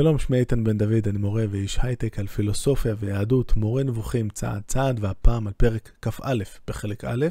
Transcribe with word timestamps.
שלום, 0.00 0.18
שמי 0.18 0.38
איתן 0.38 0.64
בן 0.64 0.78
דוד, 0.78 1.08
אני 1.08 1.18
מורה 1.18 1.44
ואיש 1.50 1.78
הייטק 1.82 2.18
על 2.18 2.26
פילוסופיה 2.26 2.94
ויהדות, 2.98 3.56
מורה 3.56 3.82
נבוכים 3.82 4.28
צעד 4.28 4.62
צעד, 4.66 5.04
והפעם 5.04 5.46
על 5.46 5.52
פרק 5.56 5.90
כ"א 6.02 6.34
בחלק 6.68 7.04
א', 7.04 7.26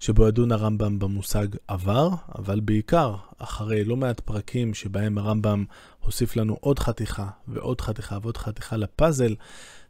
שבו 0.00 0.28
ידון 0.28 0.52
הרמב"ם 0.52 0.98
במושג 0.98 1.46
עבר, 1.68 2.08
אבל 2.38 2.60
בעיקר, 2.60 3.14
אחרי 3.38 3.84
לא 3.84 3.96
מעט 3.96 4.20
פרקים 4.20 4.74
שבהם 4.74 5.18
הרמב"ם 5.18 5.64
הוסיף 6.04 6.36
לנו 6.36 6.56
עוד 6.60 6.78
חתיכה 6.78 7.28
ועוד 7.48 7.80
חתיכה 7.80 8.18
ועוד 8.22 8.36
חתיכה 8.36 8.76
לפאזל, 8.76 9.34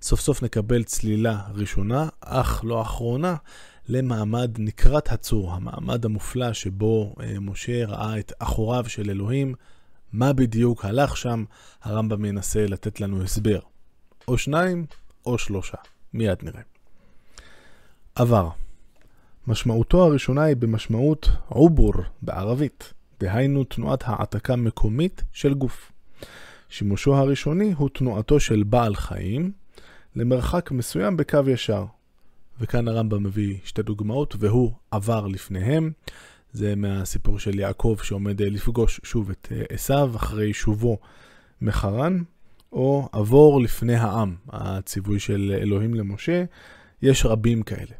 סוף 0.02 0.20
סוף 0.20 0.42
נקבל 0.42 0.84
צלילה 0.84 1.40
ראשונה, 1.54 2.08
אך 2.20 2.64
לא 2.64 2.82
אחרונה, 2.82 3.36
למעמד 3.88 4.50
נקרת 4.58 5.12
הצור, 5.12 5.52
המעמד 5.52 6.04
המופלא 6.04 6.52
שבו 6.52 7.14
אה, 7.20 7.40
משה 7.40 7.86
ראה 7.86 8.18
את 8.18 8.32
אחוריו 8.38 8.84
של 8.88 9.10
אלוהים, 9.10 9.54
מה 10.12 10.32
בדיוק 10.32 10.84
הלך 10.84 11.16
שם, 11.16 11.44
הרמב"ם 11.82 12.24
ינסה 12.24 12.66
לתת 12.66 13.00
לנו 13.00 13.22
הסבר. 13.22 13.58
או 14.28 14.38
שניים 14.38 14.86
או 15.26 15.38
שלושה, 15.38 15.78
מיד 16.14 16.38
נראה. 16.42 16.62
עבר. 18.14 18.48
משמעותו 19.46 20.04
הראשונה 20.04 20.42
היא 20.42 20.56
במשמעות 20.56 21.30
עובור 21.48 21.92
בערבית, 22.22 22.92
דהיינו 23.20 23.64
תנועת 23.64 24.02
העתקה 24.06 24.56
מקומית 24.56 25.24
של 25.32 25.54
גוף. 25.54 25.92
שימושו 26.68 27.16
הראשוני 27.16 27.72
הוא 27.72 27.88
תנועתו 27.88 28.40
של 28.40 28.62
בעל 28.62 28.94
חיים 28.94 29.52
למרחק 30.16 30.70
מסוים 30.70 31.16
בקו 31.16 31.38
ישר. 31.46 31.84
וכאן 32.60 32.88
הרמב"ם 32.88 33.22
מביא 33.22 33.56
שתי 33.64 33.82
דוגמאות, 33.82 34.36
והוא 34.38 34.72
עבר 34.90 35.26
לפניהם. 35.26 35.90
זה 36.52 36.76
מהסיפור 36.76 37.38
של 37.38 37.58
יעקב 37.58 37.96
שעומד 38.02 38.42
אה, 38.42 38.50
לפגוש 38.50 39.00
שוב 39.04 39.30
את 39.30 39.48
אה, 39.52 39.62
עשיו 39.72 40.12
אחרי 40.16 40.54
שובו 40.54 40.98
מחרן, 41.60 42.22
או 42.72 43.08
עבור 43.12 43.60
לפני 43.60 43.94
העם, 43.94 44.34
הציווי 44.48 45.20
של 45.20 45.56
אלוהים 45.60 45.94
למשה. 45.94 46.44
יש 47.02 47.26
רבים 47.26 47.62
כאלה. 47.62 47.94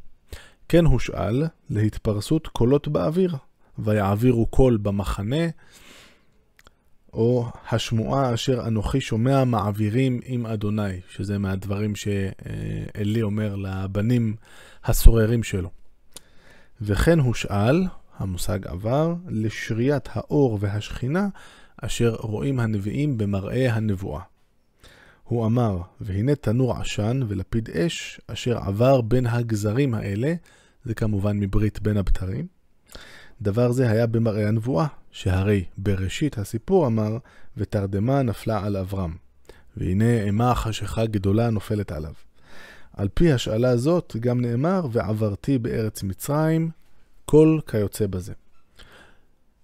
כן 0.69 0.85
הושאל 0.85 1.45
להתפרסות 1.71 2.47
קולות 2.47 2.89
באוויר, 2.89 3.37
ויעבירו 3.79 4.47
קול 4.47 4.77
במחנה, 4.77 5.47
או 7.13 7.51
השמועה 7.71 8.35
אשר 8.35 8.67
אנוכי 8.67 9.01
שומע 9.01 9.45
מעבירים 9.45 10.21
עם 10.25 10.47
אדוני, 10.47 11.01
שזה 11.09 11.39
מהדברים 11.39 11.97
שאלי 11.97 13.23
אומר 13.23 13.57
לבנים 13.57 14.37
הסוררים 14.85 15.43
שלו. 15.43 15.71
וכן 16.81 17.19
הושאל, 17.19 17.85
המושג 18.19 18.67
עבר, 18.67 19.15
לשריית 19.29 20.09
האור 20.13 20.59
והשכינה, 20.61 21.29
אשר 21.77 22.15
רואים 22.15 22.61
הנביאים 22.61 23.19
במראה 23.19 23.75
הנבואה. 23.75 24.23
הוא 25.25 25.47
אמר, 25.47 25.79
והנה 26.01 26.35
תנור 26.35 26.77
עשן 26.77 27.21
ולפיד 27.29 27.71
אש, 27.71 28.21
אשר 28.27 28.59
עבר 28.59 29.01
בין 29.01 29.27
הגזרים 29.27 29.95
האלה, 29.95 30.35
זה 30.85 30.95
כמובן 30.95 31.41
מברית 31.41 31.81
בין 31.81 31.97
הבתרים. 31.97 32.47
דבר 33.43 33.73
זה 33.73 33.91
היה 33.91 34.07
במראה 34.07 34.49
הנבואה, 34.49 34.87
שהרי 35.11 35.65
בראשית 35.79 36.39
הסיפור 36.39 36.87
אמר, 36.87 37.19
ותרדמה 37.57 38.23
נפלה 38.23 38.65
על 38.65 38.77
אברהם. 38.77 39.17
והנה 39.77 40.23
אימה 40.23 40.55
חשיכה 40.55 41.07
גדולה 41.07 41.51
נופלת 41.51 41.93
עליו. 41.93 42.13
על 42.93 43.09
פי 43.15 43.33
השאלה 43.33 43.77
זאת 43.77 44.17
גם 44.21 44.41
נאמר, 44.41 44.87
ועברתי 44.93 45.59
בארץ 45.59 46.03
מצרים, 46.03 46.71
כל 47.27 47.59
כיוצא 47.67 48.07
בזה. 48.07 48.33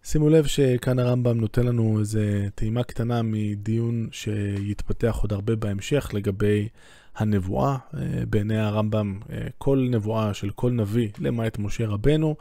שימו 0.04 0.28
לב 0.28 0.46
שכאן 0.46 0.98
הרמב"ם 0.98 1.40
נותן 1.40 1.66
לנו 1.66 2.00
איזו 2.00 2.20
טעימה 2.54 2.82
קטנה 2.82 3.22
מדיון 3.22 4.08
שיתפתח 4.12 5.18
עוד 5.22 5.32
הרבה 5.32 5.56
בהמשך 5.56 6.10
לגבי 6.14 6.68
הנבואה. 7.16 7.76
אה, 7.94 8.00
בעיני 8.30 8.58
הרמב"ם, 8.58 9.20
אה, 9.32 9.46
כל 9.58 9.88
נבואה 9.90 10.34
של 10.34 10.50
כל 10.50 10.70
נביא, 10.70 11.08
למעט 11.18 11.58
משה 11.58 11.86
רבנו, 11.86 12.36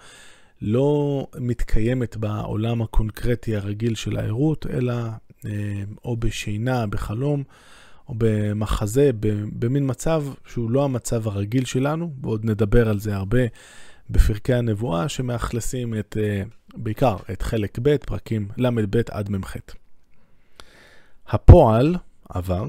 לא 0.62 1.28
מתקיימת 1.38 2.18
בעולם 2.18 2.82
הקונקרטי 2.82 3.56
הרגיל 3.56 3.96
של 3.96 4.18
הערות, 4.18 4.66
אלא 4.74 4.94
אה, 5.46 5.84
או 6.06 6.18
בשינה, 6.18 6.88
בחלום, 6.88 7.44
או 8.10 8.14
במחזה, 8.18 9.12
במין 9.60 9.90
מצב 9.90 10.24
שהוא 10.48 10.72
לא 10.72 10.84
המצב 10.86 11.28
הרגיל 11.28 11.66
שלנו, 11.66 12.14
ועוד 12.22 12.46
נדבר 12.46 12.90
על 12.90 13.00
זה 13.00 13.16
הרבה 13.16 13.40
בפרקי 14.12 14.54
הנבואה, 14.54 15.10
שמאכלסים 15.10 16.00
את, 16.00 16.18
אה, 16.22 16.44
בעיקר 16.74 17.16
את 17.32 17.42
חלק 17.42 17.80
ב', 17.82 17.98
פרקים 17.98 18.48
ל"ב 18.58 19.02
עד 19.12 19.30
מ"ח. 19.30 19.56
הפועל, 21.28 21.96
עבר, 22.30 22.68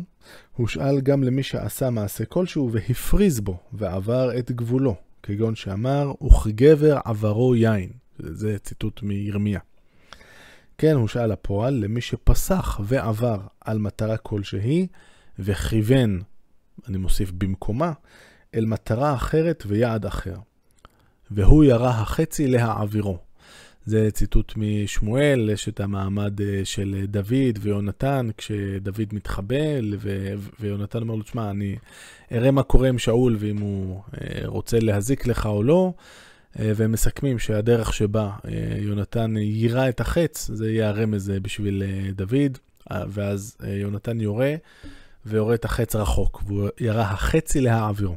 הושאל 0.57 1.01
גם 1.01 1.25
למי 1.25 1.43
שעשה 1.43 1.91
מעשה 1.91 2.25
כלשהו 2.25 2.73
והפריז 2.73 3.41
בו 3.41 3.59
ועבר 3.73 4.39
את 4.39 4.51
גבולו, 4.51 4.95
כגון 5.23 5.55
שאמר, 5.55 6.13
וכגבר 6.23 6.99
עברו 7.05 7.57
יין. 7.57 7.91
זה 8.19 8.59
ציטוט 8.59 9.03
מירמיה. 9.03 9.61
כן, 10.79 10.95
הושאל 10.95 11.33
הפועל 11.33 11.75
למי 11.75 12.01
שפסח 12.01 12.81
ועבר 12.85 13.41
על 13.61 13.79
מטרה 13.79 14.17
כלשהי, 14.17 14.87
וכיוון, 15.39 16.23
אני 16.89 16.99
מוסיף 16.99 17.33
במקומה, 17.33 17.93
אל 18.55 18.67
מטרה 18.67 19.15
אחרת 19.15 19.65
ויעד 19.67 20.07
אחר. 20.07 20.37
והוא 21.35 21.65
ירה 21.65 21.91
החצי 21.91 22.47
להעבירו. 22.47 23.19
זה 23.87 24.11
ציטוט 24.11 24.53
משמואל, 24.57 25.51
יש 25.53 25.69
את 25.69 25.81
המעמד 25.81 26.41
אה, 26.41 26.61
של 26.65 27.05
דוד 27.09 27.59
ויונתן, 27.61 28.29
כשדוד 28.37 29.09
מתחבל, 29.13 29.95
ו- 29.99 30.35
ויונתן 30.61 30.99
אומר 31.03 31.15
לו, 31.15 31.23
תשמע, 31.23 31.51
אני 31.51 31.77
אראה 32.33 32.51
מה 32.51 32.63
קורה 32.63 32.89
עם 32.89 32.99
שאול, 32.99 33.37
ואם 33.39 33.59
הוא 33.59 34.01
אה, 34.21 34.43
רוצה 34.45 34.79
להזיק 34.81 35.27
לך 35.27 35.47
או 35.47 35.63
לא, 35.63 35.93
אה, 36.61 36.73
והם 36.77 36.93
מסכמים 36.93 37.39
שהדרך 37.39 37.95
שבה 37.95 38.31
יונתן 38.79 39.37
יירה 39.37 39.89
את 39.89 40.01
החץ, 40.01 40.51
זה 40.55 40.71
יהיה 40.71 40.89
הרמז 40.89 41.33
בשביל 41.43 41.83
דוד, 42.13 42.59
ואז 42.91 43.57
יונתן 43.65 44.21
יורה, 44.21 44.55
ויורה 45.27 45.55
את 45.55 45.65
החץ 45.65 45.97
רחוק, 45.97 46.43
והוא 46.47 46.69
ירה 46.81 47.03
החצי 47.03 47.61
להעבירו. 47.61 48.17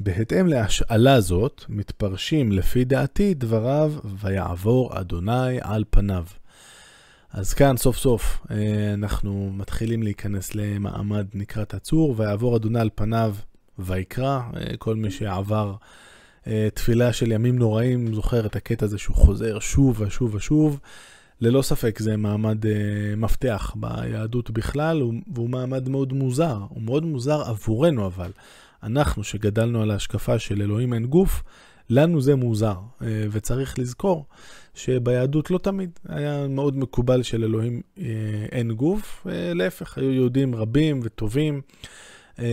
בהתאם 0.00 0.46
להשאלה 0.46 1.20
זאת, 1.20 1.64
מתפרשים 1.68 2.52
לפי 2.52 2.84
דעתי 2.84 3.34
דבריו, 3.34 3.92
ויעבור 4.04 5.00
אדוני 5.00 5.58
על 5.60 5.84
פניו. 5.90 6.24
אז 7.32 7.54
כאן 7.54 7.76
סוף 7.76 7.96
סוף 7.96 8.46
אה, 8.50 8.94
אנחנו 8.94 9.50
מתחילים 9.54 10.02
להיכנס 10.02 10.54
למעמד 10.54 11.26
נקרת 11.34 11.74
הצור, 11.74 12.14
ויעבור 12.16 12.56
אדוני 12.56 12.80
על 12.80 12.90
פניו 12.94 13.34
ויקרא. 13.78 14.40
אה, 14.56 14.76
כל 14.78 14.96
מי 14.96 15.10
שעבר 15.10 15.74
אה, 16.46 16.68
תפילה 16.74 17.12
של 17.12 17.32
ימים 17.32 17.58
נוראים 17.58 18.14
זוכר 18.14 18.46
את 18.46 18.56
הקטע 18.56 18.84
הזה 18.84 18.98
שהוא 18.98 19.16
חוזר 19.16 19.58
שוב 19.58 20.00
ושוב 20.00 20.34
ושוב. 20.34 20.80
ללא 21.40 21.62
ספק 21.62 21.98
זה 21.98 22.16
מעמד 22.16 22.64
מפתח 23.16 23.74
ביהדות 23.76 24.50
בכלל, 24.50 25.02
והוא 25.34 25.50
מעמד 25.50 25.88
מאוד 25.88 26.12
מוזר. 26.12 26.58
הוא 26.68 26.82
מאוד 26.82 27.04
מוזר 27.04 27.42
עבורנו 27.42 28.06
אבל. 28.06 28.30
אנחנו 28.82 29.24
שגדלנו 29.24 29.82
על 29.82 29.90
ההשקפה 29.90 30.38
של 30.38 30.62
אלוהים 30.62 30.94
אין 30.94 31.06
גוף, 31.06 31.42
לנו 31.90 32.20
זה 32.20 32.36
מוזר, 32.36 32.76
אה, 33.02 33.06
וצריך 33.30 33.78
לזכור 33.78 34.26
שביהדות 34.74 35.50
לא 35.50 35.58
תמיד 35.58 35.90
היה 36.08 36.46
מאוד 36.48 36.76
מקובל 36.76 37.22
של 37.22 37.44
אלוהים 37.44 37.82
אה, 37.98 38.04
אין 38.52 38.72
גוף, 38.72 39.26
אה, 39.30 39.54
להפך, 39.54 39.98
היו 39.98 40.12
יהודים 40.12 40.54
רבים 40.54 41.00
וטובים 41.02 41.60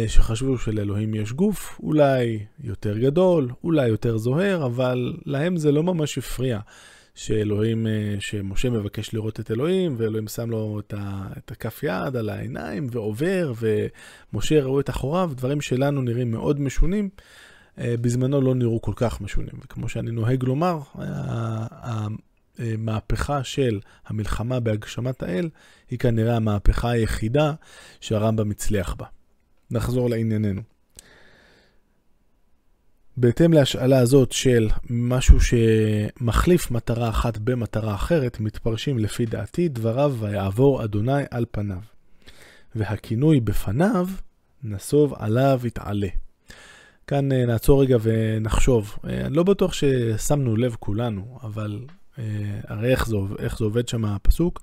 שחשבו 0.08 0.58
שלאלוהים 0.58 1.14
יש 1.14 1.32
גוף, 1.34 1.80
אולי 1.84 2.40
יותר 2.64 2.98
גדול, 2.98 3.50
אולי 3.64 3.88
יותר 3.88 4.18
זוהר, 4.18 4.66
אבל 4.66 5.14
להם 5.26 5.58
זה 5.58 5.72
לא 5.72 5.84
ממש 5.84 6.18
הפריע. 6.18 6.60
שאלוהים, 7.16 7.88
אה, 7.88 8.16
שמשה 8.20 8.70
מבקש 8.70 9.14
לראות 9.14 9.40
את 9.40 9.52
אלוהים, 9.52 9.96
ואלוהים 9.98 10.28
שם 10.28 10.50
לו 10.50 10.80
את, 10.80 10.94
ה, 10.98 11.28
את 11.38 11.52
הכף 11.52 11.84
יד 11.84 12.16
על 12.16 12.30
העיניים 12.30 12.88
ועובר, 12.92 13.54
ומשה 13.60 14.64
ראו 14.64 14.80
את 14.80 14.90
אחוריו, 14.90 15.32
דברים 15.36 15.62
שלנו 15.62 16.02
נראים 16.02 16.32
מאוד 16.32 16.62
משונים, 16.62 17.10
אה, 17.80 17.96
בזמנו 18.02 18.42
לא 18.42 18.56
נראו 18.56 18.82
כל 18.82 18.94
כך 18.96 19.22
משונים. 19.22 19.54
וכמו 19.64 19.90
שאני 19.90 20.12
נוהג 20.12 20.44
לומר, 20.44 20.80
המהפכה 22.58 23.44
של 23.44 23.80
המלחמה 24.06 24.60
בהגשמת 24.60 25.24
האל, 25.24 25.50
היא 25.90 26.00
כנראה 26.00 26.36
המהפכה 26.36 26.90
היחידה 26.90 27.54
שהרמב"ם 28.02 28.52
הצליח 28.52 28.94
בה. 28.94 29.06
נחזור 29.72 30.10
לענייננו. 30.10 30.75
בהתאם 33.18 33.54
להשאלה 33.54 34.00
הזאת 34.00 34.32
של 34.32 34.70
משהו 34.90 35.38
שמחליף 35.42 36.72
מטרה 36.72 37.10
אחת 37.10 37.38
במטרה 37.38 37.96
אחרת, 37.96 38.40
מתפרשים 38.40 39.00
לפי 39.00 39.26
דעתי 39.26 39.68
דבריו 39.68 40.16
ויעבור 40.20 40.84
אדוני 40.84 41.24
על 41.32 41.46
פניו. 41.52 41.78
והכינוי 42.76 43.40
בפניו, 43.40 44.08
נסוב 44.64 45.14
עליו 45.18 45.62
יתעלה. 45.64 46.08
כאן 47.08 47.32
אה, 47.32 47.46
נעצור 47.46 47.82
רגע 47.82 47.98
ונחשוב. 48.02 48.96
אה, 49.08 49.26
אני 49.26 49.36
לא 49.36 49.44
בטוח 49.44 49.74
ששמנו 49.74 50.56
לב 50.56 50.76
כולנו, 50.80 51.40
אבל 51.44 51.80
אה, 52.20 52.24
הרי 52.68 52.92
איך 52.92 53.08
זה, 53.08 53.18
איך 53.40 53.58
זה 53.58 53.66
עובד 53.66 53.88
שם 53.88 54.06
הפסוק? 54.06 54.62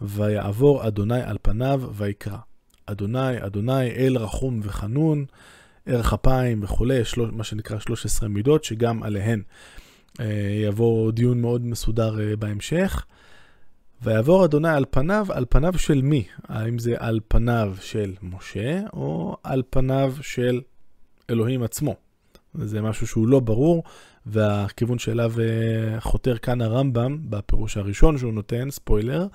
ויעבור 0.00 0.86
אדוני 0.86 1.22
על 1.22 1.36
פניו 1.42 1.82
ויקרא. 1.94 2.38
אדוני, 2.86 3.46
אדוני, 3.46 3.90
אל 3.90 4.18
רחום 4.18 4.60
וחנון, 4.62 5.24
ערך 5.90 6.12
אפיים 6.12 6.62
וכולי. 6.62 7.00
מה 7.32 7.44
שנקרא 7.44 7.78
13 7.78 8.28
מידות, 8.28 8.64
שגם 8.64 9.02
עליהן 9.02 9.42
אה, 10.20 10.26
יבוא 10.64 11.12
דיון 11.12 11.40
מאוד 11.40 11.66
מסודר 11.66 12.20
אה, 12.20 12.36
בהמשך. 12.36 13.04
ויעבור 14.02 14.44
אדוני 14.44 14.68
על 14.68 14.84
פניו, 14.90 15.26
על 15.30 15.44
פניו 15.48 15.78
של 15.78 16.02
מי? 16.02 16.24
האם 16.48 16.78
זה 16.78 16.94
על 16.98 17.20
פניו 17.28 17.74
של 17.80 18.14
משה, 18.22 18.80
או 18.92 19.36
על 19.42 19.62
פניו 19.70 20.14
של 20.20 20.60
אלוהים 21.30 21.62
עצמו? 21.62 21.94
זה 22.54 22.82
משהו 22.82 23.06
שהוא 23.06 23.28
לא 23.28 23.40
ברור, 23.40 23.84
והכיוון 24.26 24.98
שאליו 24.98 25.32
אה, 25.40 26.00
חותר 26.00 26.38
כאן 26.38 26.60
הרמב"ם, 26.60 27.18
בפירוש 27.30 27.76
הראשון 27.76 28.18
שהוא 28.18 28.32
נותן, 28.32 28.70
ספוילר, 28.70 29.26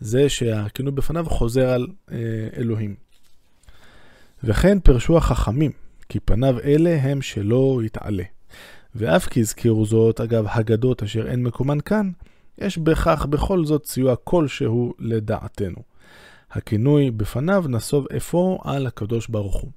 זה 0.00 0.28
שהכינוי 0.28 0.92
בפניו 0.92 1.26
חוזר 1.28 1.68
על 1.70 1.86
אלוהים. 2.56 2.94
וכן 4.44 4.80
פרשו 4.80 5.16
החכמים, 5.16 5.72
כי 6.08 6.20
פניו 6.20 6.60
אלה 6.60 6.98
הם 7.02 7.22
שלא 7.22 7.80
יתעלה. 7.84 8.24
ואף 8.94 9.26
כי 9.26 9.40
הזכירו 9.40 9.86
זאת, 9.86 10.20
אגב, 10.20 10.46
הגדות 10.48 11.02
אשר 11.02 11.26
אין 11.28 11.42
מקומן 11.42 11.80
כאן, 11.80 12.10
יש 12.58 12.78
בכך 12.78 13.26
בכל 13.26 13.64
זאת 13.64 13.86
סיוע 13.86 14.16
כלשהו 14.16 14.94
לדעתנו. 14.98 15.82
הכינוי 16.50 17.10
בפניו 17.10 17.64
נסוב 17.68 18.06
אפוא 18.16 18.58
על 18.64 18.86
הקדוש 18.86 19.28
ברוך 19.28 19.56
הוא. 19.56 19.70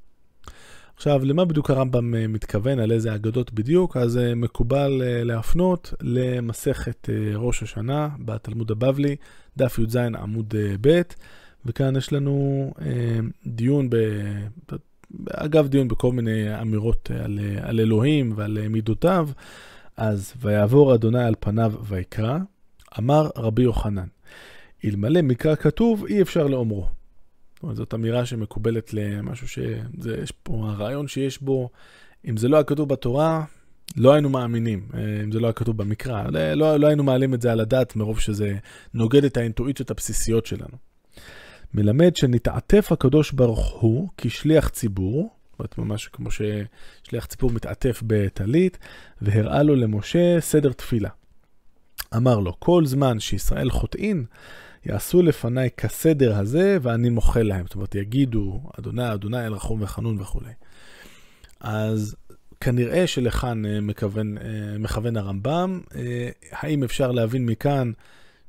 עכשיו, 0.95 1.25
למה 1.25 1.45
בדיוק 1.45 1.69
הרמב"ם 1.69 2.15
אה, 2.15 2.27
מתכוון, 2.27 2.79
על 2.79 2.91
איזה 2.91 3.15
אגדות 3.15 3.53
בדיוק? 3.53 3.97
אז 3.97 4.17
אה, 4.17 4.35
מקובל 4.35 5.01
אה, 5.05 5.23
להפנות 5.23 5.93
למסכת 6.01 7.09
ראש 7.35 7.63
השנה 7.63 8.09
בתלמוד 8.19 8.71
הבבלי, 8.71 9.15
דף 9.57 9.79
י"ז 9.79 9.95
עמוד 9.95 10.53
ב', 10.81 11.01
וכאן 11.65 11.95
יש 11.95 12.13
לנו 12.13 12.71
דיון. 13.45 13.89
אגב 15.29 15.67
דיון 15.67 15.87
בכל 15.87 16.11
מיני 16.11 16.61
אמירות 16.61 17.11
על, 17.23 17.39
על 17.61 17.79
אלוהים 17.79 18.33
ועל 18.35 18.67
מידותיו, 18.67 19.29
אז 19.97 20.33
ויעבור 20.41 20.95
אדוני 20.95 21.23
על 21.23 21.35
פניו 21.39 21.73
ויקרא, 21.83 22.37
אמר 22.99 23.29
רבי 23.35 23.61
יוחנן, 23.61 24.07
אלמלא 24.85 25.21
מקרא 25.21 25.55
כתוב, 25.55 26.05
אי 26.05 26.21
אפשר 26.21 26.47
לאומרו. 26.47 26.87
זאת 27.73 27.93
אמירה 27.93 28.25
שמקובלת 28.25 28.93
למשהו 28.93 29.47
שיש 29.47 30.31
פה, 30.43 30.69
הרעיון 30.69 31.07
שיש 31.07 31.41
בו, 31.41 31.69
אם 32.29 32.37
זה 32.37 32.47
לא 32.47 32.57
היה 32.57 32.63
כתוב 32.63 32.89
בתורה, 32.89 33.45
לא 33.95 34.13
היינו 34.13 34.29
מאמינים, 34.29 34.87
אה, 34.93 35.23
אם 35.23 35.31
זה 35.31 35.39
לא 35.39 35.47
היה 35.47 35.53
כתוב 35.53 35.77
במקרא. 35.77 36.23
לא, 36.29 36.53
לא, 36.53 36.77
לא 36.77 36.87
היינו 36.87 37.03
מעלים 37.03 37.33
את 37.33 37.41
זה 37.41 37.51
על 37.51 37.59
הדעת 37.59 37.95
מרוב 37.95 38.19
שזה 38.19 38.57
נוגד 38.93 39.23
את 39.23 39.37
האינטואיציות 39.37 39.91
הבסיסיות 39.91 40.45
שלנו. 40.45 40.77
מלמד 41.73 42.15
שנתעטף 42.15 42.91
הקדוש 42.91 43.31
ברוך 43.31 43.81
הוא 43.81 44.09
כשליח 44.17 44.69
ציבור, 44.69 45.29
זאת 45.51 45.59
אומרת, 45.59 45.77
ממש 45.77 46.07
כמו 46.07 46.29
ששליח 46.31 47.25
ציבור 47.25 47.51
מתעטף 47.51 48.03
בטלית, 48.07 48.77
והראה 49.21 49.63
לו 49.63 49.75
למשה 49.75 50.41
סדר 50.41 50.71
תפילה. 50.71 51.09
אמר 52.15 52.39
לו, 52.39 52.59
כל 52.59 52.85
זמן 52.85 53.19
שישראל 53.19 53.69
חוטאין, 53.69 54.25
יעשו 54.85 55.21
לפניי 55.21 55.69
כסדר 55.77 56.37
הזה 56.37 56.77
ואני 56.81 57.09
מוחל 57.09 57.43
להם. 57.43 57.65
זאת 57.65 57.75
אומרת, 57.75 57.95
יגידו, 57.95 58.61
אדוני, 58.79 59.13
אדוני 59.13 59.45
אל 59.45 59.53
רחום 59.53 59.81
וחנון 59.81 60.21
וכולי. 60.21 60.51
אז 61.59 62.15
כנראה 62.61 63.07
שלכאן 63.07 63.65
אה, 63.65 63.81
מכוון, 63.81 64.37
אה, 64.37 64.43
מכוון 64.79 65.17
הרמב"ם. 65.17 65.81
אה, 65.95 66.29
האם 66.51 66.83
אפשר 66.83 67.11
להבין 67.11 67.45
מכאן 67.45 67.91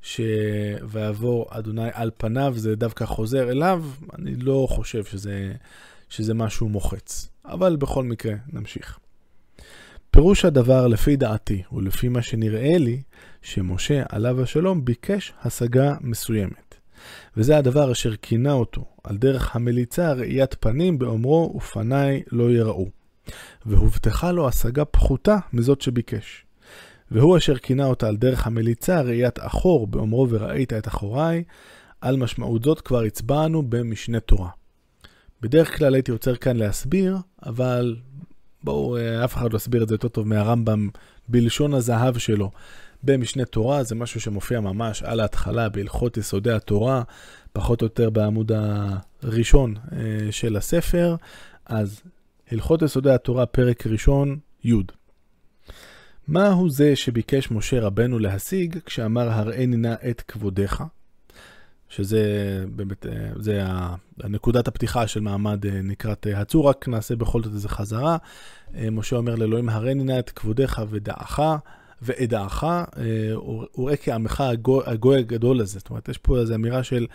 שויעבור 0.02 1.46
אדוני 1.50 1.88
על 1.92 2.10
פניו 2.16 2.54
זה 2.56 2.76
דווקא 2.76 3.04
חוזר 3.04 3.50
אליו? 3.50 3.84
אני 4.18 4.36
לא 4.36 4.66
חושב 4.70 5.04
שזה, 5.04 5.52
שזה 6.08 6.34
משהו 6.34 6.68
מוחץ. 6.68 7.28
אבל 7.44 7.76
בכל 7.76 8.04
מקרה, 8.04 8.34
נמשיך. 8.52 8.98
פירוש 10.10 10.44
הדבר 10.44 10.86
לפי 10.86 11.16
דעתי 11.16 11.62
ולפי 11.72 12.08
מה 12.08 12.22
שנראה 12.22 12.78
לי, 12.78 13.02
שמשה 13.42 14.02
עליו 14.08 14.42
השלום 14.42 14.84
ביקש 14.84 15.32
השגה 15.42 15.94
מסוימת. 16.00 16.74
וזה 17.36 17.56
הדבר 17.56 17.92
אשר 17.92 18.16
כינה 18.16 18.52
אותו, 18.52 18.84
על 19.04 19.16
דרך 19.16 19.56
המליצה 19.56 20.12
ראיית 20.12 20.54
פנים 20.60 20.98
באומרו 20.98 21.54
ופניי 21.56 22.22
לא 22.32 22.50
יראו. 22.50 22.86
והובטחה 23.66 24.32
לו 24.32 24.48
השגה 24.48 24.84
פחותה 24.84 25.36
מזאת 25.52 25.80
שביקש. 25.80 26.44
והוא 27.10 27.36
אשר 27.36 27.56
כינה 27.56 27.86
אותה 27.86 28.08
על 28.08 28.16
דרך 28.16 28.46
המליצה 28.46 29.00
ראיית 29.00 29.38
אחור 29.38 29.86
באומרו 29.86 30.26
וראית 30.30 30.72
את 30.72 30.88
אחוריי, 30.88 31.44
על 32.00 32.16
משמעות 32.16 32.64
זאת 32.64 32.80
כבר 32.80 33.02
הצבענו 33.02 33.62
במשנה 33.62 34.20
תורה. 34.20 34.50
בדרך 35.42 35.78
כלל 35.78 35.94
הייתי 35.94 36.10
עוצר 36.10 36.36
כאן 36.36 36.56
להסביר, 36.56 37.16
אבל 37.46 37.96
בואו, 38.64 38.96
אה, 38.96 39.24
אף 39.24 39.34
אחד 39.34 39.52
לא 39.52 39.56
יסביר 39.56 39.82
את 39.82 39.88
זה 39.88 39.94
יותר 39.94 40.08
טוב 40.08 40.28
מהרמב"ם 40.28 40.88
בלשון 41.28 41.74
הזהב 41.74 42.18
שלו. 42.18 42.50
במשנה 43.02 43.44
תורה 43.44 43.82
זה 43.82 43.94
משהו 43.94 44.20
שמופיע 44.20 44.60
ממש 44.60 45.02
על 45.02 45.20
ההתחלה 45.20 45.68
בהלכות 45.68 46.16
יסודי 46.16 46.52
התורה, 46.52 47.02
פחות 47.52 47.82
או 47.82 47.86
יותר 47.86 48.10
בעמוד 48.10 48.52
הראשון 49.22 49.74
אה, 49.92 50.32
של 50.32 50.56
הספר. 50.56 51.16
אז 51.66 52.02
הלכות 52.50 52.82
יסודי 52.82 53.10
התורה, 53.10 53.46
פרק 53.46 53.86
ראשון, 53.86 54.38
י'. 54.64 54.97
מהו 56.28 56.70
זה 56.70 56.96
שביקש 56.96 57.50
משה 57.50 57.80
רבנו 57.80 58.18
להשיג 58.18 58.78
כשאמר 58.86 59.30
הראני 59.30 59.76
נא 59.76 59.94
את 60.10 60.20
כבודך? 60.20 60.84
שזה 61.88 62.24
באמת, 62.76 63.06
אה, 63.06 63.30
זה 63.36 63.62
הנקודת 64.20 64.68
הפתיחה 64.68 65.06
של 65.06 65.20
מעמד 65.20 65.66
אה, 65.66 65.82
נקראת 65.82 66.26
הצור, 66.34 66.68
רק 66.68 66.88
נעשה 66.88 67.16
בכל 67.16 67.42
זאת 67.42 67.52
איזה 67.52 67.68
חזרה. 67.68 68.16
משה 68.92 69.16
אומר 69.16 69.34
לאלוהים, 69.34 69.68
הראני 69.68 70.04
נא 70.04 70.18
את 70.18 70.30
כבודך 70.30 70.82
ודעך, 70.90 71.40
ואדעך, 72.02 72.64
וראה 73.76 73.96
כעמך 73.96 74.44
הגוי 74.86 75.18
הגדול 75.18 75.60
הזה. 75.60 75.78
זאת 75.78 75.90
אומרת, 75.90 76.08
יש 76.08 76.18
פה 76.18 76.38
איזו 76.38 76.54
אמירה 76.54 76.82
של, 76.82 77.06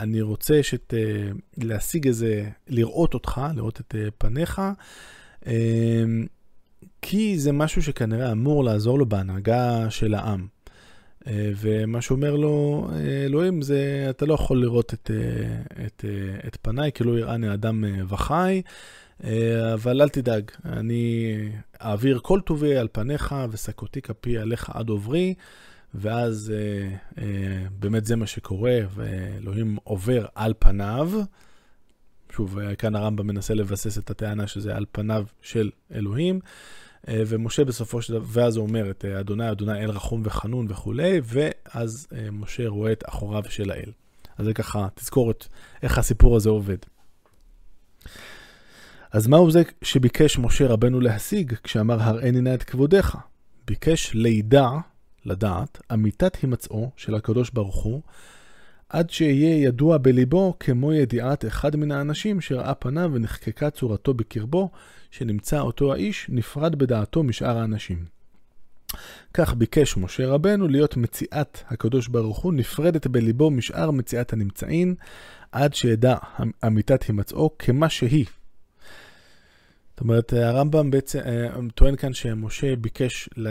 אני 0.00 0.20
רוצה 0.20 0.62
שת, 0.62 0.94
אה, 0.94 1.28
להשיג 1.58 2.06
איזה, 2.06 2.48
לראות 2.68 3.14
אותך, 3.14 3.40
לראות 3.54 3.80
את 3.80 3.94
אה, 3.94 4.08
פניך, 4.18 4.62
אה, 5.46 6.04
כי 7.08 7.38
זה 7.38 7.52
משהו 7.52 7.82
שכנראה 7.82 8.32
אמור 8.32 8.64
לעזור 8.64 8.98
לו 8.98 9.06
בהנהגה 9.06 9.90
של 9.90 10.14
העם. 10.14 10.46
ומה 11.30 12.00
שאומר 12.00 12.36
לו 12.36 12.88
אלוהים 13.26 13.62
זה, 13.62 14.06
אתה 14.10 14.26
לא 14.26 14.34
יכול 14.34 14.60
לראות 14.60 14.94
את, 14.94 15.10
את, 15.86 16.04
את 16.46 16.56
פניי, 16.62 16.92
כי 16.92 17.04
לא 17.04 17.18
יראני 17.18 17.54
אדם 17.54 17.84
וחי. 18.08 18.62
אה, 19.24 19.74
אבל 19.74 20.02
אל 20.02 20.08
תדאג, 20.08 20.50
אני 20.64 21.34
אעביר 21.82 22.18
כל 22.22 22.40
טובי 22.40 22.76
על 22.76 22.88
פניך 22.92 23.34
ושקותי 23.50 24.02
כפי 24.02 24.38
עליך 24.38 24.70
עד 24.74 24.88
עוברי, 24.88 25.34
ואז 25.94 26.52
אה, 26.56 26.96
אה, 27.22 27.66
באמת 27.78 28.04
זה 28.04 28.16
מה 28.16 28.26
שקורה, 28.26 28.78
ואלוהים 28.94 29.76
עובר 29.84 30.26
על 30.34 30.54
פניו. 30.58 31.10
שוב, 32.32 32.58
כאן 32.78 32.96
הרמב"ם 32.96 33.26
מנסה 33.26 33.54
לבסס 33.54 33.98
את 33.98 34.10
הטענה 34.10 34.46
שזה 34.46 34.76
על 34.76 34.84
פניו 34.92 35.24
של 35.42 35.70
אלוהים. 35.94 36.40
ומשה 37.08 37.64
בסופו 37.64 38.02
של 38.02 38.12
דבר, 38.12 38.24
ואז 38.28 38.56
הוא 38.56 38.66
אומר 38.66 38.90
את 38.90 39.04
אדוני, 39.04 39.50
אדוני 39.50 39.84
אל 39.84 39.90
רחום 39.90 40.22
וחנון 40.24 40.66
וכולי, 40.68 41.20
ואז 41.24 42.08
משה 42.32 42.68
רואה 42.68 42.92
את 42.92 43.04
אחוריו 43.08 43.42
של 43.48 43.70
האל. 43.70 43.92
אז 44.38 44.44
זה 44.46 44.54
ככה, 44.54 44.88
תזכורת 44.94 45.46
איך 45.82 45.98
הסיפור 45.98 46.36
הזה 46.36 46.48
עובד. 46.48 46.76
אז 49.12 49.26
מהו 49.26 49.50
זה 49.50 49.62
שביקש 49.82 50.38
משה 50.38 50.66
רבנו 50.66 51.00
להשיג 51.00 51.54
כשאמר 51.62 52.02
הראני 52.02 52.40
נא 52.40 52.54
את 52.54 52.62
כבודך? 52.62 53.16
ביקש 53.66 54.14
לידע, 54.14 54.68
לדעת, 55.24 55.82
אמיתת 55.92 56.36
הימצאו 56.42 56.90
של 56.96 57.14
הקדוש 57.14 57.50
ברוך 57.50 57.82
הוא, 57.82 58.02
עד 58.88 59.10
שיהיה 59.10 59.64
ידוע 59.64 59.98
בליבו 59.98 60.54
כמו 60.60 60.92
ידיעת 60.92 61.44
אחד 61.44 61.76
מן 61.76 61.92
האנשים 61.92 62.40
שראה 62.40 62.74
פניו 62.74 63.10
ונחקקה 63.14 63.70
צורתו 63.70 64.14
בקרבו, 64.14 64.70
שנמצא 65.16 65.60
אותו 65.60 65.92
האיש 65.92 66.26
נפרד 66.28 66.74
בדעתו 66.74 67.22
משאר 67.22 67.58
האנשים. 67.58 68.04
כך 69.34 69.54
ביקש 69.54 69.96
משה 69.96 70.26
רבנו 70.26 70.68
להיות 70.68 70.96
מציאת 70.96 71.58
הקדוש 71.68 72.08
ברוך 72.08 72.38
הוא 72.38 72.52
נפרדת 72.52 73.06
בליבו 73.06 73.50
משאר 73.50 73.90
מציאת 73.90 74.32
הנמצאים, 74.32 74.94
עד 75.52 75.74
שידע 75.74 76.16
אמיתת 76.66 77.02
הימצאו 77.02 77.50
כמה 77.58 77.88
שהיא, 77.88 78.26
זאת 79.90 80.00
אומרת, 80.00 80.32
הרמב"ם 80.32 80.90
בעצם 80.90 81.18
אה, 81.18 81.48
טוען 81.74 81.96
כאן 81.96 82.14
שמשה 82.14 82.76
ביקש 82.76 83.28
ל, 83.36 83.48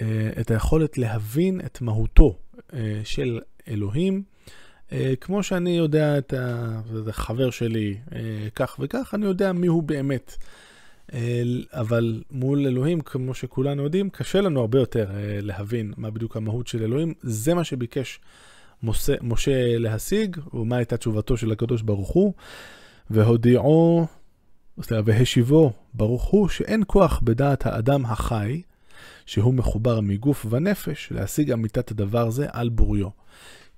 אה, 0.00 0.30
את 0.40 0.50
היכולת 0.50 0.98
להבין 0.98 1.60
את 1.60 1.80
מהותו 1.80 2.38
אה, 2.74 3.00
של 3.04 3.40
אלוהים. 3.68 4.22
כמו 5.20 5.42
שאני 5.42 5.70
יודע 5.70 6.18
את 6.18 6.34
החבר 7.08 7.50
שלי 7.50 7.96
כך 8.54 8.76
וכך, 8.80 9.14
אני 9.14 9.26
יודע 9.26 9.52
מי 9.52 9.66
הוא 9.66 9.82
באמת. 9.82 10.36
אבל 11.72 12.22
מול 12.30 12.66
אלוהים, 12.66 13.00
כמו 13.00 13.34
שכולנו 13.34 13.82
יודעים, 13.82 14.10
קשה 14.10 14.40
לנו 14.40 14.60
הרבה 14.60 14.78
יותר 14.78 15.10
להבין 15.42 15.92
מה 15.96 16.10
בדיוק 16.10 16.36
המהות 16.36 16.66
של 16.66 16.82
אלוהים. 16.82 17.14
זה 17.22 17.54
מה 17.54 17.64
שביקש 17.64 18.20
משה, 18.82 19.14
משה 19.22 19.78
להשיג, 19.78 20.36
ומה 20.54 20.76
הייתה 20.76 20.96
תשובתו 20.96 21.36
של 21.36 21.52
הקדוש 21.52 21.82
ברוך 21.82 22.08
הוא? 22.08 22.32
והודיעו, 23.10 24.06
והשיבו 25.04 25.72
ברוך 25.94 26.24
הוא 26.24 26.48
שאין 26.48 26.82
כוח 26.86 27.20
בדעת 27.22 27.66
האדם 27.66 28.04
החי, 28.04 28.62
שהוא 29.26 29.54
מחובר 29.54 30.00
מגוף 30.00 30.46
ונפש, 30.50 31.08
להשיג 31.10 31.50
אמיתת 31.52 31.90
הדבר 31.90 32.30
זה 32.30 32.46
על 32.50 32.68
בוריו. 32.68 33.21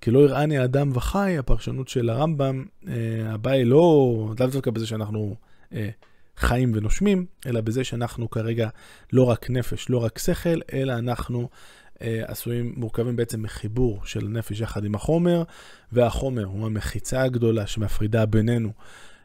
כי 0.01 0.11
לא 0.11 0.19
יראני 0.19 0.65
אדם 0.65 0.91
וחי, 0.95 1.39
הפרשנות 1.39 1.89
של 1.89 2.11
הרמב"ם, 2.11 2.65
אה, 2.89 2.95
הבעיה 3.27 3.57
היא 3.57 3.67
לא, 3.67 3.77
לאו 4.39 4.49
דווקא 4.51 4.71
בזה 4.71 4.87
שאנחנו 4.87 5.37
אה, 5.73 5.89
חיים 6.37 6.73
ונושמים, 6.75 7.27
אלא 7.47 7.61
בזה 7.61 7.85
שאנחנו 7.85 8.31
כרגע 8.31 8.69
לא 9.13 9.23
רק 9.23 9.51
נפש, 9.51 9.91
לא 9.91 10.05
רק 10.05 10.19
שכל, 10.19 10.61
אלא 10.73 10.93
אנחנו 10.93 11.49
אה, 12.03 12.23
עשויים, 12.27 12.75
מורכבים 12.77 13.17
בעצם 13.17 13.43
מחיבור 13.43 14.01
של 14.05 14.29
נפש 14.29 14.61
יחד 14.61 14.85
עם 14.85 14.95
החומר, 14.95 15.43
והחומר 15.93 16.45
הוא 16.45 16.67
המחיצה 16.67 17.23
הגדולה 17.23 17.67
שמפרידה 17.67 18.27
בינינו 18.27 18.73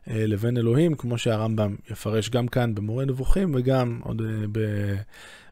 לבין 0.08 0.58
אלוהים, 0.58 0.96
כמו 0.96 1.18
שהרמב"ם 1.18 1.76
יפרש 1.90 2.30
גם 2.30 2.48
כאן 2.48 2.76
במורה 2.76 3.06
נבוכים, 3.06 3.52
וגם 3.56 4.00
עוד 4.04 4.22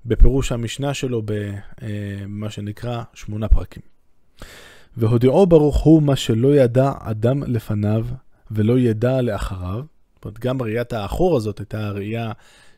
בפירוש 0.05 0.51
המשנה 0.51 0.93
שלו 0.93 1.21
במה 1.25 2.49
שנקרא 2.49 3.03
שמונה 3.13 3.47
פרקים. 3.47 3.83
והודיעו 4.97 5.47
ברוך 5.47 5.77
הוא 5.77 6.03
מה 6.03 6.15
שלא 6.15 6.55
ידע 6.55 6.91
אדם 6.99 7.43
לפניו 7.43 8.05
ולא 8.51 8.79
ידע 8.79 9.21
לאחריו. 9.21 9.83
זאת 10.15 10.25
אומרת, 10.25 10.39
גם 10.39 10.61
ראיית 10.61 10.93
האחור 10.93 11.37
הזאת 11.37 11.59
הייתה 11.59 11.91
ראייה 11.91 12.31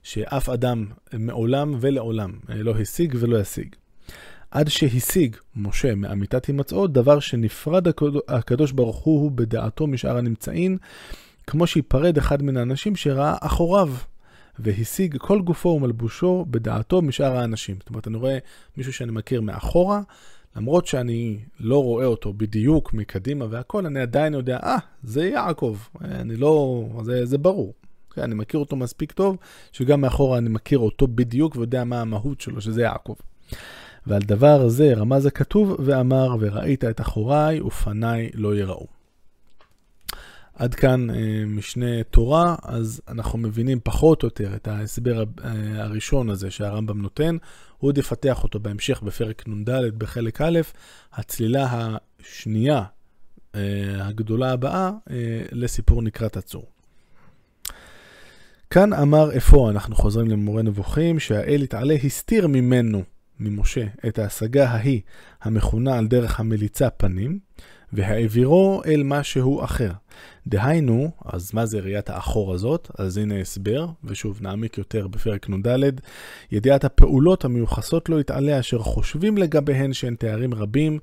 שאף 0.04 0.50
אדם 0.50 0.86
מעולם 1.14 1.76
ולעולם 1.80 2.32
לא 2.50 2.76
השיג 2.80 3.16
ולא 3.20 3.38
ישיג. 3.38 3.76
עד 4.52 4.68
שהשיג 4.68 5.36
משה 5.56 5.96
מאמיתת 5.96 6.46
הימצאו, 6.46 6.88
דבר 6.88 7.20
שנפרד 7.20 7.88
הקדוש 8.28 8.72
ברוך 8.72 8.98
הוא 8.98 9.32
בדעתו 9.32 9.88
משאר 9.88 10.18
הנמצאים, 10.18 10.78
כמו 11.48 11.68
שיפרד 11.68 12.18
אחד 12.18 12.44
מן 12.44 12.58
האנשים 12.58 12.96
שראה 12.96 13.36
אחוריו, 13.42 13.90
והשיג 14.60 15.18
כל 15.18 15.42
גופו 15.42 15.70
ומלבושו 15.70 16.46
בדעתו 16.50 17.02
משאר 17.02 17.38
האנשים. 17.38 17.76
זאת 17.80 17.90
אומרת, 17.90 18.08
אני 18.08 18.18
רואה 18.18 18.38
מישהו 18.78 18.94
שאני 18.94 19.12
מכיר 19.12 19.42
מאחורה, 19.42 20.02
למרות 20.56 20.86
שאני 20.88 21.40
לא 21.60 21.84
רואה 21.84 22.06
אותו 22.06 22.34
בדיוק 22.34 22.94
מקדימה 22.94 23.46
והכל, 23.50 23.86
אני 23.86 24.00
עדיין 24.00 24.34
יודע, 24.34 24.58
אה, 24.64 24.78
ah, 24.78 24.82
זה 25.04 25.26
יעקב. 25.26 25.78
אני 26.02 26.36
לא, 26.36 26.86
זה, 27.04 27.26
זה 27.26 27.38
ברור. 27.38 27.74
Okay, 28.12 28.24
אני 28.24 28.36
מכיר 28.36 28.60
אותו 28.60 28.76
מספיק 28.76 29.12
טוב, 29.12 29.38
שגם 29.72 30.02
מאחורה 30.02 30.38
אני 30.38 30.50
מכיר 30.50 30.80
אותו 30.80 31.08
בדיוק 31.08 31.56
ויודע 31.56 31.84
מה 31.84 32.02
המהות 32.02 32.42
שלו, 32.42 32.62
שזה 32.62 32.82
יעקב. 32.82 33.16
ועל 34.08 34.22
דבר 34.22 34.68
זה 34.68 34.94
רמז 34.94 35.26
הכתוב 35.26 35.76
ואמר, 35.80 36.36
וראית 36.40 36.86
את 36.86 37.02
אחוריי 37.02 37.62
ופניי 37.62 38.30
לא 38.34 38.56
יראו. 38.56 38.99
עד 40.60 40.76
כאן 40.76 41.10
אה, 41.10 41.44
משנה 41.48 42.04
תורה, 42.04 42.56
אז 42.64 43.02
אנחנו 43.08 43.40
מבינים 43.40 43.80
פחות 43.84 44.24
או 44.24 44.28
יותר 44.28 44.56
את 44.56 44.68
ההסבר 44.68 45.24
אה, 45.44 45.84
הראשון 45.84 46.30
הזה 46.30 46.52
שהרמב"ם 46.52 47.02
נותן. 47.02 47.38
הוא 47.78 47.88
עוד 47.90 47.98
יפתח 47.98 48.44
אותו 48.44 48.60
בהמשך 48.60 49.02
בפרק 49.02 49.48
נ"ד 49.48 49.70
בחלק 49.98 50.42
א', 50.42 50.60
הצלילה 51.14 51.96
השנייה 52.20 52.84
אה, 53.56 53.62
הגדולה 54.00 54.52
הבאה 54.52 54.92
לסיפור 55.52 56.02
נקרת 56.02 56.38
הצור. 56.38 56.66
כאן 58.70 58.94
אמר 58.94 59.38
אפוא, 59.38 59.72
אנחנו 59.72 59.96
חוזרים 59.96 60.28
למורה 60.28 60.62
נבוכים, 60.62 61.20
שהאל 61.20 61.64
יתעלה 61.64 61.96
הסתיר 62.04 62.48
ממנו, 62.48 63.04
ממשה, 63.40 63.86
את 64.08 64.20
ההשגה 64.20 64.70
ההיא 64.70 65.02
המכונה 65.42 65.98
על 65.98 66.08
דרך 66.08 66.40
המליצה 66.40 66.90
פנים, 66.90 67.40
והעבירו 67.94 68.82
אל 68.86 69.04
משהו 69.04 69.64
אחר. 69.64 69.92
דהיינו, 70.48 71.12
אז 71.26 71.54
מה 71.54 71.66
זה 71.66 71.80
ראיית 71.80 72.10
האחור 72.10 72.54
הזאת? 72.54 72.92
אז 72.98 73.18
הנה 73.18 73.40
הסבר, 73.40 73.88
ושוב 74.04 74.40
נעמיק 74.42 74.78
יותר 74.78 75.08
בפרק 75.08 75.50
נ"ד, 75.50 75.80
ידיעת 76.52 76.84
הפעולות 76.84 77.46
המיוחסות 77.46 78.10
לו 78.10 78.20
יתעלה 78.20 78.60
אשר 78.60 78.80
חושבים 78.80 79.38
לגביהן 79.38 79.94
שהן 79.94 80.16
תארים 80.16 80.54
רבים, 80.54 81.00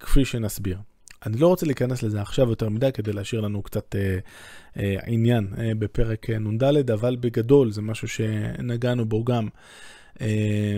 כפי 0.00 0.24
שנסביר. 0.24 0.78
אני 1.26 1.36
לא 1.36 1.46
רוצה 1.46 1.66
להיכנס 1.66 2.02
לזה 2.02 2.20
עכשיו 2.20 2.48
יותר 2.48 2.68
מדי 2.68 2.92
כדי 2.94 3.12
להשאיר 3.12 3.40
לנו 3.40 3.62
קצת 3.62 3.96
אה, 3.96 4.18
אה, 4.76 4.96
עניין 5.06 5.48
אה, 5.58 5.72
בפרק 5.78 6.30
אה, 6.30 6.38
נ"ד, 6.38 6.90
אבל 6.90 7.16
בגדול 7.20 7.70
זה 7.70 7.82
משהו 7.82 8.08
שנגענו 8.08 9.04
בו 9.04 9.24
גם. 9.24 9.48
אה, 10.20 10.76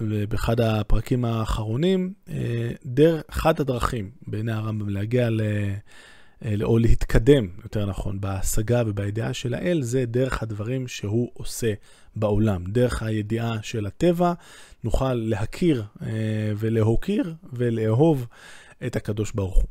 ובאחד 0.00 0.60
הפרקים 0.60 1.24
האחרונים, 1.24 2.12
אה, 2.28 2.70
דרך, 2.84 3.22
אחת 3.30 3.60
הדרכים 3.60 4.10
בעיני 4.26 4.52
הרמב"ם 4.52 4.88
להגיע 4.88 5.30
ל... 5.30 5.40
אה, 6.44 6.54
או 6.62 6.78
להתקדם, 6.78 7.48
יותר 7.64 7.86
נכון, 7.86 8.20
בהשגה 8.20 8.82
ובידיעה 8.86 9.34
של 9.34 9.54
האל, 9.54 9.82
זה 9.82 10.06
דרך 10.06 10.42
הדברים 10.42 10.88
שהוא 10.88 11.30
עושה 11.34 11.72
בעולם. 12.16 12.64
דרך 12.64 13.02
הידיעה 13.02 13.58
של 13.62 13.86
הטבע, 13.86 14.32
נוכל 14.84 15.14
להכיר 15.14 15.84
אה, 16.02 16.08
ולהוקיר 16.56 17.34
ולאהוב 17.52 18.26
את 18.86 18.96
הקדוש 18.96 19.32
ברוך 19.32 19.56
הוא. 19.56 19.64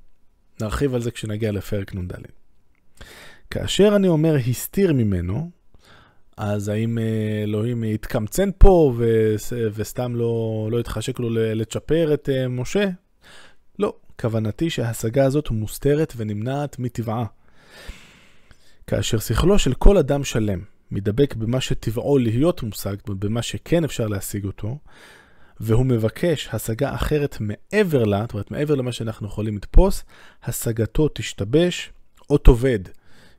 נרחיב 0.62 0.96
על 0.96 1.02
זה 1.02 1.12
כשנגיע 1.12 1.52
לפרק 1.52 1.96
נ"ד. 1.96 2.12
כאשר 3.50 3.96
אני 3.96 4.08
אומר 4.08 4.36
הסתיר 4.36 4.94
ממנו, 4.94 5.50
אז 6.38 6.68
האם 6.68 6.98
אה, 6.98 7.44
אלוהים 7.44 7.84
יתקמצן 7.84 8.50
פה 8.58 8.94
ו- 8.98 9.36
וסתם 9.74 10.16
לא, 10.16 10.68
לא 10.72 10.80
יתחשק 10.80 11.20
לו 11.20 11.30
לצ'פר 11.30 12.14
את 12.14 12.30
אה, 12.30 12.48
משה? 12.48 12.90
לא, 13.80 13.94
כוונתי 14.22 14.70
שההשגה 14.70 15.26
הזאת 15.26 15.52
מוסתרת 15.52 16.14
ונמנעת 16.18 16.80
מטבעה. 16.80 17.26
כאשר 18.88 19.20
שכלו 19.20 19.60
של 19.60 19.74
כל 19.74 19.98
אדם 19.98 20.24
שלם 20.24 20.60
מדבק 20.92 21.36
במה 21.36 21.62
שטבעו 21.62 22.18
להיות 22.18 22.64
מושג, 22.64 22.96
במה 23.08 23.42
שכן 23.42 23.84
אפשר 23.84 24.08
להשיג 24.08 24.46
אותו, 24.46 24.78
והוא 25.60 25.86
מבקש 25.86 26.50
השגה 26.54 26.96
אחרת 26.96 27.38
מעבר 27.40 28.04
לה, 28.04 28.22
זאת 28.22 28.34
אומרת 28.34 28.52
מעבר 28.52 28.76
למה 28.76 28.92
שאנחנו 28.92 29.28
יכולים 29.28 29.56
לתפוס, 29.56 30.04
השגתו 30.44 31.08
תשתבש 31.14 31.92
או 32.30 32.38
תאבד, 32.38 32.80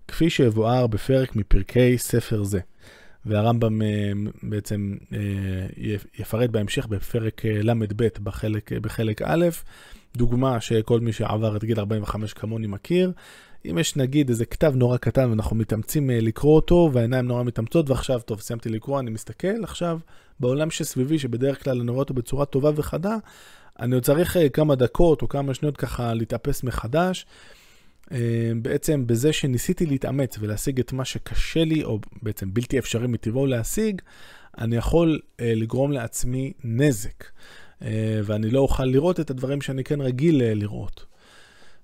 כפי 0.08 0.30
שיבואר 0.30 0.86
בפרק 0.86 1.36
מפרקי 1.36 1.98
ספר 1.98 2.42
זה. 2.44 2.60
והרמב"ם 3.26 3.82
אה, 3.82 4.12
בעצם 4.42 4.96
אה, 5.12 5.18
יפרט 6.18 6.50
בהמשך 6.50 6.86
בפרק 6.86 7.46
אה, 7.46 7.62
ל"ב 7.62 8.08
בחלק, 8.22 8.72
בחלק 8.72 9.22
א', 9.22 9.46
דוגמה 10.16 10.60
שכל 10.60 11.00
מי 11.00 11.12
שעבר 11.12 11.56
את 11.56 11.64
גיל 11.64 11.80
45 11.80 12.32
כמוני 12.32 12.66
מכיר. 12.66 13.12
אם 13.70 13.78
יש 13.78 13.96
נגיד 13.96 14.28
איזה 14.28 14.46
כתב 14.46 14.72
נורא 14.76 14.96
קטן 14.96 15.30
ואנחנו 15.30 15.56
מתאמצים 15.56 16.10
לקרוא 16.10 16.56
אותו 16.56 16.90
והעיניים 16.92 17.26
נורא 17.26 17.42
מתאמצות 17.42 17.90
ועכשיו, 17.90 18.20
טוב, 18.20 18.40
סיימתי 18.40 18.68
לקרוא, 18.68 19.00
אני 19.00 19.10
מסתכל, 19.10 19.64
עכשיו 19.64 19.98
בעולם 20.40 20.70
שסביבי, 20.70 21.18
שבדרך 21.18 21.64
כלל 21.64 21.80
אני 21.80 21.90
רואה 21.90 22.00
אותו 22.00 22.14
בצורה 22.14 22.44
טובה 22.44 22.70
וחדה, 22.74 23.16
אני 23.80 23.94
עוד 23.94 24.04
צריך 24.04 24.36
כמה 24.52 24.74
דקות 24.74 25.22
או 25.22 25.28
כמה 25.28 25.54
שניות 25.54 25.76
ככה 25.76 26.14
להתאפס 26.14 26.62
מחדש. 26.62 27.26
אה, 28.12 28.52
בעצם 28.62 29.06
בזה 29.06 29.32
שניסיתי 29.32 29.86
להתאמץ 29.86 30.36
ולהשיג 30.40 30.80
את 30.80 30.92
מה 30.92 31.04
שקשה 31.04 31.64
לי, 31.64 31.84
או 31.84 31.98
בעצם 32.22 32.54
בלתי 32.54 32.78
אפשרי 32.78 33.06
מטבעו 33.06 33.46
להשיג, 33.46 34.02
אני 34.58 34.76
יכול 34.76 35.20
אה, 35.40 35.52
לגרום 35.54 35.92
לעצמי 35.92 36.52
נזק. 36.64 37.24
אה, 37.82 38.20
ואני 38.24 38.50
לא 38.50 38.60
אוכל 38.60 38.84
לראות 38.84 39.20
את 39.20 39.30
הדברים 39.30 39.60
שאני 39.60 39.84
כן 39.84 40.00
רגיל 40.00 40.42
לראות. 40.54 41.04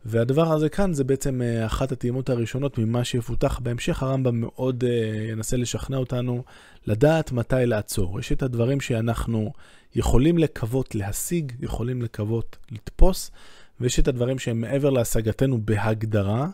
והדבר 0.05 0.53
הזה 0.53 0.69
כאן 0.69 0.93
זה 0.93 1.05
בעצם 1.05 1.41
אחת 1.67 1.93
הטעימות 1.93 2.31
הראשונות 2.31 2.79
ממה 2.79 3.05
שיפותח 3.05 3.59
בהמשך. 3.59 4.03
הרמב"ם 4.03 4.41
מאוד 4.41 4.85
ינסה 5.31 5.57
לשכנע 5.57 5.97
אותנו 5.97 6.45
לדעת 6.87 7.33
מתי 7.33 7.57
לעצור. 7.67 8.21
יש 8.21 8.33
את 8.33 8.43
הדברים 8.43 8.81
שאנחנו 8.81 9.53
יכולים 9.95 10.39
לקוות 10.39 10.95
להשיג, 10.95 11.53
יכולים 11.61 12.03
לקוות 12.03 12.57
לתפוס, 12.71 13.31
ויש 13.83 13.99
את 13.99 14.09
הדברים 14.09 14.39
שהם 14.39 14.61
מעבר 14.61 14.91
להשגתנו 14.91 15.59
בהגדרה, 15.65 16.47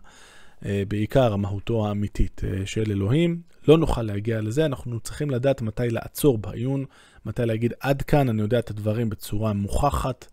אה, 0.67 0.83
בעיקר 0.89 1.37
מהותו 1.37 1.87
האמיתית 1.87 2.41
אה, 2.45 2.67
של 2.67 2.85
אלוהים. 2.91 3.41
לא 3.69 3.79
נוכל 3.79 4.03
להגיע 4.03 4.41
לזה, 4.41 4.65
אנחנו 4.65 5.01
צריכים 5.01 5.31
לדעת 5.31 5.63
מתי 5.63 5.91
לעצור 5.91 6.39
בעיון, 6.39 6.85
מתי 7.27 7.47
להגיד 7.47 7.73
עד 7.81 8.03
כאן 8.03 8.29
אני 8.29 8.43
יודע 8.43 8.59
את 8.59 8.71
הדברים 8.71 9.11
בצורה 9.11 9.53
מוכחת, 9.53 10.27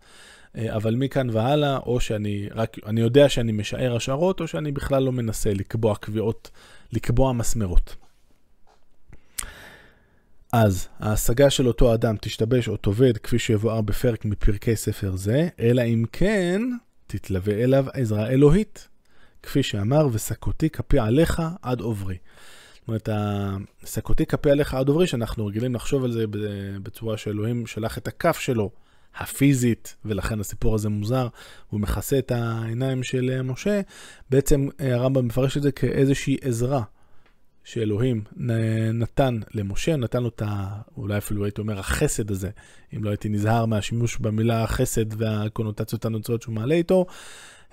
אה, 0.56 0.76
אבל 0.76 0.94
מכאן 0.94 1.30
והלאה, 1.30 1.78
או 1.78 2.00
שאני 2.00 2.48
רק, 2.54 2.76
אני 2.86 3.00
יודע 3.00 3.28
שאני 3.28 3.52
משער 3.52 3.96
השערות, 3.96 4.40
או 4.40 4.48
שאני 4.48 4.72
בכלל 4.72 5.02
לא 5.02 5.12
מנסה 5.12 5.54
לקבוע 5.54 5.96
קביעות, 5.96 6.50
לקבוע 6.92 7.32
מסמרות. 7.32 7.96
אז 10.52 10.88
ההשגה 11.00 11.50
של 11.50 11.68
אותו 11.68 11.94
אדם 11.94 12.16
תשתבש 12.20 12.68
או 12.68 12.76
תאבד 12.76 13.18
כפי 13.18 13.38
שיבואר 13.38 13.80
בפרק 13.80 14.24
מפרקי 14.24 14.76
ספר 14.76 15.16
זה, 15.16 15.48
אלא 15.60 15.82
אם 15.82 16.04
כן 16.12 16.62
תתלווה 17.06 17.54
אליו 17.54 17.86
עזרה 17.92 18.28
אלוהית, 18.28 18.88
כפי 19.42 19.62
שאמר, 19.62 20.08
ושקותי 20.12 20.70
כפי 20.70 20.98
עליך 20.98 21.42
עד 21.62 21.80
עוברי. 21.80 22.16
זאת 22.74 22.88
אומרת, 22.88 23.08
שקותי 23.84 24.26
כפי 24.26 24.50
עליך 24.50 24.74
עד 24.74 24.88
עוברי, 24.88 25.06
שאנחנו 25.06 25.46
רגילים 25.46 25.74
לחשוב 25.74 26.04
על 26.04 26.12
זה 26.12 26.24
בצורה 26.82 27.16
שאלוהים 27.16 27.66
שלח 27.66 27.98
את 27.98 28.08
הכף 28.08 28.38
שלו 28.38 28.70
הפיזית, 29.16 29.96
ולכן 30.04 30.40
הסיפור 30.40 30.74
הזה 30.74 30.88
מוזר, 30.88 31.28
הוא 31.70 31.80
מכסה 31.80 32.18
את 32.18 32.30
העיניים 32.30 33.02
של 33.02 33.42
משה, 33.42 33.80
בעצם 34.30 34.68
הרמב"ם 34.78 35.26
מפרש 35.26 35.56
את 35.56 35.62
זה 35.62 35.72
כאיזושהי 35.72 36.36
עזרה 36.40 36.82
שאלוהים 37.66 38.24
נתן 38.94 39.38
למשה, 39.54 39.96
נתן 39.96 40.22
לו 40.22 40.28
את 40.28 40.42
ה... 40.46 40.68
אולי 40.96 41.18
אפילו 41.18 41.44
הייתי 41.44 41.60
אומר 41.60 41.78
החסד 41.78 42.30
הזה, 42.30 42.50
אם 42.96 43.04
לא 43.04 43.10
הייתי 43.10 43.28
נזהר 43.28 43.66
מהשימוש 43.66 44.18
במילה 44.18 44.66
חסד 44.66 45.20
והקונוטציות 45.20 46.04
הנוצריות 46.04 46.42
שהוא 46.42 46.54
מעלה 46.54 46.74
איתו. 46.74 47.06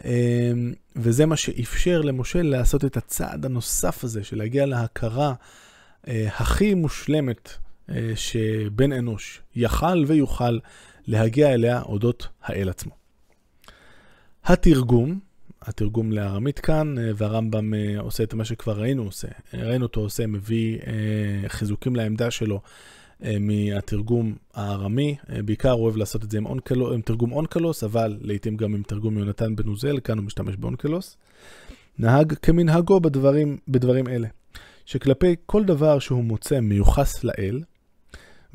אמ, 0.05 0.73
וזה 0.95 1.25
מה 1.25 1.35
שאפשר 1.35 2.01
למשה 2.01 2.41
לעשות 2.41 2.85
את 2.85 2.97
הצעד 2.97 3.45
הנוסף 3.45 4.03
הזה, 4.03 4.23
של 4.23 4.37
להגיע 4.37 4.65
להכרה 4.65 5.33
אה, 6.07 6.27
הכי 6.37 6.73
מושלמת 6.73 7.49
אה, 7.89 8.11
שבן 8.15 8.91
אנוש 8.91 9.41
יכל 9.55 10.03
ויוכל 10.07 10.59
להגיע 11.07 11.53
אליה 11.53 11.81
אודות 11.81 12.27
האל 12.43 12.69
עצמו. 12.69 12.91
התרגום, 14.45 15.19
התרגום 15.65 16.11
לארמית 16.11 16.59
כאן, 16.59 16.97
אה, 16.97 17.11
והרמב"ם 17.15 17.73
עושה 17.99 18.23
את 18.23 18.33
מה 18.33 18.45
שכבר 18.45 18.79
ראינו 18.81 19.03
עושה. 19.03 19.27
ראינו 19.53 19.85
אותו 19.85 20.01
עושה, 20.01 20.27
מביא 20.27 20.77
חיזוקים 21.47 21.95
לעמדה 21.95 22.31
שלו 22.31 22.61
מהתרגום 23.39 24.35
הארמי. 24.53 25.15
בעיקר 25.45 25.71
הוא 25.71 25.83
אוהב 25.83 25.97
לעשות 25.97 26.23
את 26.23 26.31
זה 26.31 26.37
עם, 26.37 26.45
אונקלו, 26.45 26.93
עם 26.93 27.01
תרגום 27.01 27.31
אונקלוס, 27.31 27.83
אבל 27.83 28.17
לעיתים 28.21 28.57
גם 28.57 28.75
עם 28.75 28.83
תרגום 28.83 29.17
יונתן 29.17 29.55
בן 29.55 29.67
עוזל, 29.67 29.99
כאן 30.03 30.17
הוא 30.17 30.25
משתמש 30.25 30.55
באונקלוס. 30.55 31.17
נהג 31.99 32.33
כמנהגו 32.33 32.99
בדברים, 32.99 33.57
בדברים 33.67 34.07
אלה. 34.07 34.27
שכלפי 34.85 35.35
כל 35.45 35.63
דבר 35.63 35.99
שהוא 35.99 36.23
מוצא 36.23 36.59
מיוחס 36.59 37.23
לאל, 37.23 37.63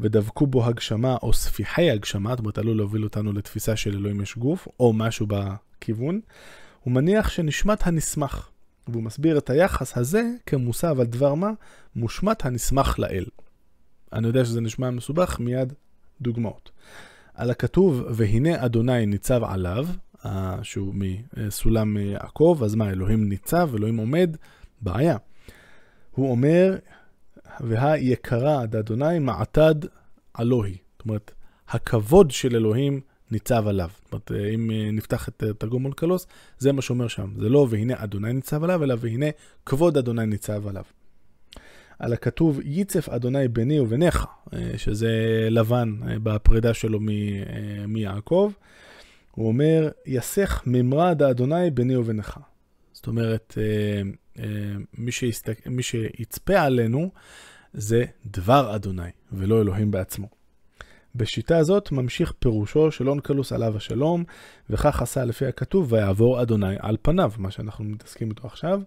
ודבקו 0.01 0.47
בו 0.47 0.65
הגשמה 0.65 1.17
או 1.23 1.33
ספיחי 1.33 1.91
הגשמה, 1.91 2.31
זאת 2.31 2.39
אומרת, 2.39 2.59
עלול 2.59 2.77
להוביל 2.77 3.05
אותנו 3.05 3.33
לתפיסה 3.33 3.77
של 3.77 3.97
אלוהים 3.97 4.21
יש 4.21 4.39
גוף, 4.39 4.69
או 4.81 4.93
משהו 4.93 5.27
בכיוון, 5.27 6.21
הוא 6.89 6.95
מניח 6.95 7.29
שנשמת 7.29 7.87
הנסמך, 7.87 8.49
והוא 8.89 9.03
מסביר 9.03 9.39
את 9.39 9.51
היחס 9.51 9.97
הזה 9.97 10.23
כמושא, 10.47 10.91
אבל 10.91 11.05
דבר 11.05 11.35
מה? 11.35 11.51
מושמת 11.97 12.45
הנסמך 12.45 12.99
לאל. 12.99 13.25
אני 14.13 14.27
יודע 14.27 14.45
שזה 14.45 14.61
נשמע 14.61 14.91
מסובך, 14.91 15.41
מיד 15.41 15.73
דוגמאות. 16.21 16.71
על 17.35 17.51
הכתוב, 17.51 18.03
והנה 18.11 18.65
אדוני 18.65 19.07
ניצב 19.07 19.45
עליו, 19.45 19.87
שהוא 20.63 20.95
מסולם 21.37 21.97
יעקב, 21.97 22.61
אז 22.65 22.75
מה, 22.75 22.91
אלוהים 22.91 23.29
ניצב, 23.29 23.71
אלוהים 23.75 23.97
עומד? 23.97 24.37
בעיה. 24.81 25.17
הוא 26.11 26.31
אומר, 26.31 26.77
והיקרה 27.61 28.63
עד 28.63 28.77
אדוני 28.77 29.19
מעתד 29.19 29.75
אלוהי. 30.41 30.77
זאת 30.99 31.05
אומרת, 31.05 31.33
הכבוד 31.69 32.31
של 32.31 32.57
אלוהים 32.57 33.01
ניצב 33.31 33.69
עליו. 33.69 33.91
זאת 34.05 34.13
אומרת, 34.13 34.31
אם 34.55 34.71
נפתח 34.93 35.29
את 35.29 35.45
תרגום 35.59 35.85
אונקלוס, 35.85 36.27
זה 36.59 36.73
מה 36.73 36.83
שאומר 36.83 37.09
שם. 37.09 37.31
זה 37.39 37.49
לא 37.49 37.67
והנה 37.71 37.95
אדוני 37.97 38.33
ניצב 38.33 38.65
עליו, 38.65 38.85
אלא 38.85 38.95
והנה 38.99 39.27
כבוד 39.67 39.97
אדוני 39.97 40.27
ניצב 40.27 40.69
עליו. 40.69 40.85
על 41.99 42.13
הכתוב 42.13 42.61
ייצף 42.65 43.09
אדוני 43.09 43.49
ביני 43.49 43.81
וביניך, 43.81 44.27
שזה 44.77 45.09
לבן 45.51 45.95
בפרידה 46.23 46.75
שלו 46.75 46.99
אה, 46.99 47.87
מיעקב. 47.87 48.53
הוא 49.31 49.49
אומר, 49.49 49.91
יסך 50.07 50.63
ממרד 50.67 51.23
אדוני 51.23 51.71
ביני 51.71 51.97
וביניך. 51.97 52.39
זאת 52.93 53.07
אומרת, 53.07 53.59
אה, 53.59 54.03
אה, 54.43 54.77
מי, 54.99 55.13
שיסתק, 55.13 55.67
מי 55.67 55.83
שיצפה 55.83 56.61
עלינו 56.61 57.11
זה 57.73 58.05
דבר 58.27 58.75
אדוני, 58.77 59.11
ולא 59.33 59.61
אלוהים 59.61 59.91
בעצמו. 59.91 60.38
בשיטה 61.19 61.59
הזאת 61.59 61.93
ממשיך 61.93 62.33
פירושו 62.39 62.91
של 62.91 63.09
אונקלוס 63.09 63.53
עליו 63.53 63.77
השלום, 63.77 64.25
וכך 64.71 65.03
עשה 65.03 65.25
לפי 65.25 65.47
הכתוב, 65.47 65.93
ויעבור 65.93 66.43
אדוני 66.43 66.77
על 66.81 66.97
פניו, 67.03 67.33
מה 67.39 67.51
שאנחנו 67.51 67.85
מתעסקים 67.85 68.31
איתו 68.31 68.47
עכשיו, 68.47 68.81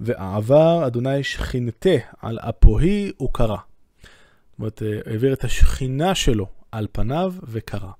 ועבר 0.00 0.86
אדוני 0.86 1.24
שכינתה 1.24 1.90
על 2.20 2.38
אפוהי 2.38 3.12
וקרא. 3.22 3.56
זאת 3.56 4.58
אומרת, 4.58 4.82
אה, 4.82 5.12
העביר 5.12 5.32
את 5.32 5.44
השכינה 5.44 6.14
שלו 6.14 6.46
על 6.72 6.86
פניו 6.92 7.34
וקרא. 7.42 7.90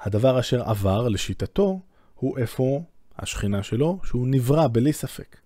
הדבר 0.00 0.40
אשר 0.40 0.62
עבר, 0.62 1.08
לשיטתו, 1.08 1.80
הוא 2.14 2.38
איפה 2.38 2.82
השכינה 3.18 3.62
שלו, 3.62 3.98
שהוא 4.04 4.26
נברא 4.28 4.68
בלי 4.72 4.92
ספק. 4.92 5.36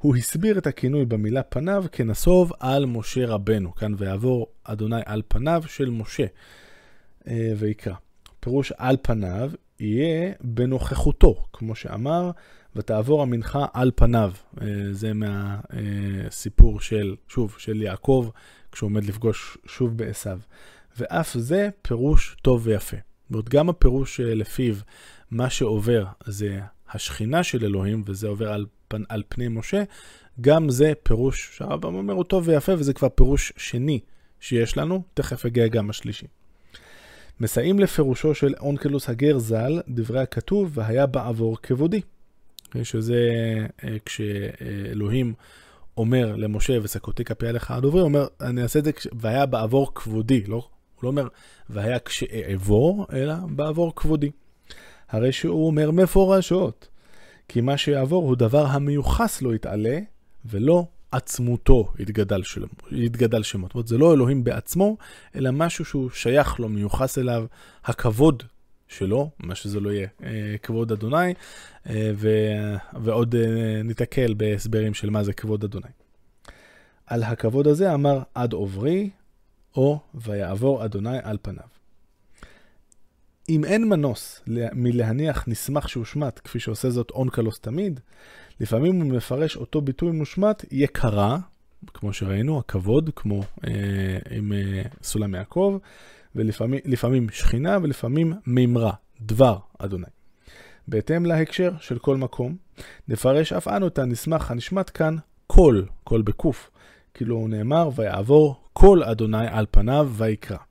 הוא 0.00 0.16
הסביר 0.16 0.58
את 0.58 0.66
הכינוי 0.66 1.04
במילה 1.04 1.42
פניו 1.42 1.84
כנסוב 1.92 2.52
על 2.60 2.86
משה 2.86 3.26
רבנו. 3.26 3.74
כאן 3.74 3.94
ויעבור 3.96 4.46
אדוני 4.64 5.00
על 5.06 5.22
פניו 5.28 5.62
של 5.66 5.90
משה. 5.90 6.26
אה, 7.28 7.52
ויקרא. 7.56 7.94
פירוש 8.40 8.72
על 8.72 8.96
פניו 9.02 9.50
יהיה 9.80 10.32
בנוכחותו, 10.40 11.44
כמו 11.52 11.74
שאמר, 11.74 12.30
ותעבור 12.76 13.22
המנחה 13.22 13.66
על 13.72 13.90
פניו. 13.94 14.32
אה, 14.60 14.66
זה 14.92 15.12
מהסיפור 15.14 16.80
של, 16.80 17.16
שוב, 17.28 17.56
של 17.58 17.82
יעקב, 17.82 18.28
כשהוא 18.72 18.90
עומד 18.90 19.04
לפגוש 19.04 19.58
שוב 19.66 19.96
בעשו. 19.96 20.30
ואף 20.98 21.34
זה 21.34 21.68
פירוש 21.82 22.36
טוב 22.42 22.60
ויפה. 22.64 22.96
אומרת, 23.30 23.48
גם 23.48 23.68
הפירוש 23.68 24.20
אה, 24.20 24.34
לפיו 24.34 24.74
מה 25.30 25.50
שעובר 25.50 26.04
זה 26.24 26.60
השכינה 26.90 27.42
של 27.42 27.64
אלוהים, 27.64 28.02
וזה 28.06 28.28
עובר 28.28 28.52
על, 28.52 28.66
על 29.08 29.22
פני 29.28 29.48
משה, 29.48 29.82
גם 30.40 30.70
זה 30.70 30.92
פירוש 31.02 31.56
שהרמב"ם 31.56 31.94
אומר 31.94 32.14
הוא 32.14 32.24
טוב 32.24 32.48
ויפה, 32.48 32.72
וזה 32.72 32.92
כבר 32.92 33.08
פירוש 33.08 33.52
שני 33.56 34.00
שיש 34.40 34.76
לנו, 34.76 35.02
תכף 35.14 35.46
אגיע 35.46 35.66
גם 35.66 35.90
השלישי. 35.90 36.26
מסייעים 37.40 37.78
לפירושו 37.78 38.34
של 38.34 38.54
אונקלוס 38.60 39.08
הגר 39.08 39.38
ז"ל, 39.38 39.80
דברי 39.88 40.20
הכתוב, 40.20 40.70
והיה 40.74 41.06
בעבור 41.06 41.58
כבודי. 41.62 42.00
שזה 42.82 43.28
אה, 43.84 43.96
כשאלוהים 44.04 45.34
אומר 45.96 46.36
למשה, 46.36 46.78
וסקותי 46.82 47.24
כפי 47.24 47.46
עליך 47.46 47.70
הדוברי, 47.70 48.00
הוא 48.00 48.08
אומר, 48.08 48.26
אני 48.40 48.62
אעשה 48.62 48.78
את 48.78 48.84
זה, 48.84 48.90
והיה 49.12 49.46
בעבור 49.46 49.94
כבודי, 49.94 50.44
לא? 50.46 50.56
הוא 50.94 51.02
לא 51.02 51.08
אומר, 51.08 51.28
והיה 51.70 51.98
כשאעבור, 51.98 53.06
אלא 53.12 53.34
בעבור 53.48 53.92
כבודי. 53.96 54.30
הרי 55.08 55.32
שהוא 55.32 55.66
אומר 55.66 55.90
מפורשות, 55.90 56.88
כי 57.48 57.60
מה 57.60 57.76
שיעבור 57.76 58.24
הוא 58.24 58.36
דבר 58.36 58.66
המיוחס 58.66 59.42
לו 59.42 59.54
יתעלה, 59.54 59.98
ולא 60.44 60.86
עצמותו 61.12 61.92
יתגדל, 61.98 62.42
של... 62.42 62.64
יתגדל 62.90 63.42
שמו. 63.42 63.66
זאת 63.66 63.74
אומרת, 63.74 63.88
זה 63.88 63.98
לא 63.98 64.14
אלוהים 64.14 64.44
בעצמו, 64.44 64.96
אלא 65.36 65.50
משהו 65.50 65.84
שהוא 65.84 66.10
שייך 66.10 66.60
לו, 66.60 66.68
מיוחס 66.68 67.18
אליו, 67.18 67.46
הכבוד 67.84 68.42
שלו, 68.88 69.30
מה 69.38 69.54
שזה 69.54 69.80
לא 69.80 69.90
יהיה, 69.90 70.08
אה, 70.22 70.56
כבוד 70.62 70.92
אדוני, 70.92 71.34
אה, 71.88 72.10
ו... 72.14 72.28
ועוד 73.02 73.34
אה, 73.34 73.82
ניתקל 73.84 74.34
בהסברים 74.34 74.94
של 74.94 75.10
מה 75.10 75.24
זה 75.24 75.32
כבוד 75.32 75.64
אדוני. 75.64 75.90
על 77.06 77.22
הכבוד 77.22 77.66
הזה 77.66 77.94
אמר 77.94 78.22
עד 78.34 78.52
עוברי, 78.52 79.10
או 79.76 79.98
ויעבור 80.14 80.84
אדוני 80.84 81.18
על 81.22 81.38
פניו. 81.42 81.77
אם 83.48 83.64
אין 83.64 83.88
מנוס 83.88 84.40
מלהניח 84.72 85.44
נסמך 85.48 85.88
שהושמט, 85.88 86.40
כפי 86.44 86.60
שעושה 86.60 86.90
זאת 86.90 87.10
אונקלוס 87.10 87.60
תמיד, 87.60 88.00
לפעמים 88.60 89.00
הוא 89.00 89.12
מפרש 89.12 89.56
אותו 89.56 89.80
ביטוי 89.80 90.12
מושמט 90.12 90.64
יקרה, 90.70 91.38
כמו 91.94 92.12
שראינו, 92.12 92.58
הכבוד, 92.58 93.10
כמו 93.16 93.42
אה, 93.66 93.72
עם 94.30 94.52
אה, 94.52 94.82
סולם 95.02 95.34
יעקב, 95.34 95.78
ולפעמים 96.34 97.30
שכינה 97.30 97.78
ולפעמים 97.82 98.32
מימרה, 98.46 98.92
דבר 99.20 99.58
אדוני. 99.78 100.06
בהתאם 100.88 101.26
להקשר 101.26 101.72
של 101.80 101.98
כל 101.98 102.16
מקום, 102.16 102.56
נפרש 103.08 103.52
אף 103.52 103.68
אנו 103.68 103.86
את 103.86 103.98
הנסמך 103.98 104.50
הנשמט 104.50 104.90
כאן 104.94 105.16
כל, 105.46 105.82
כל 106.04 106.22
בקוף, 106.22 106.70
כאילו 107.14 107.36
הוא 107.36 107.48
נאמר 107.48 107.90
ויעבור 107.96 108.60
כל 108.72 109.02
אדוני 109.02 109.46
על 109.50 109.66
פניו 109.70 110.10
ויקרא. 110.16 110.67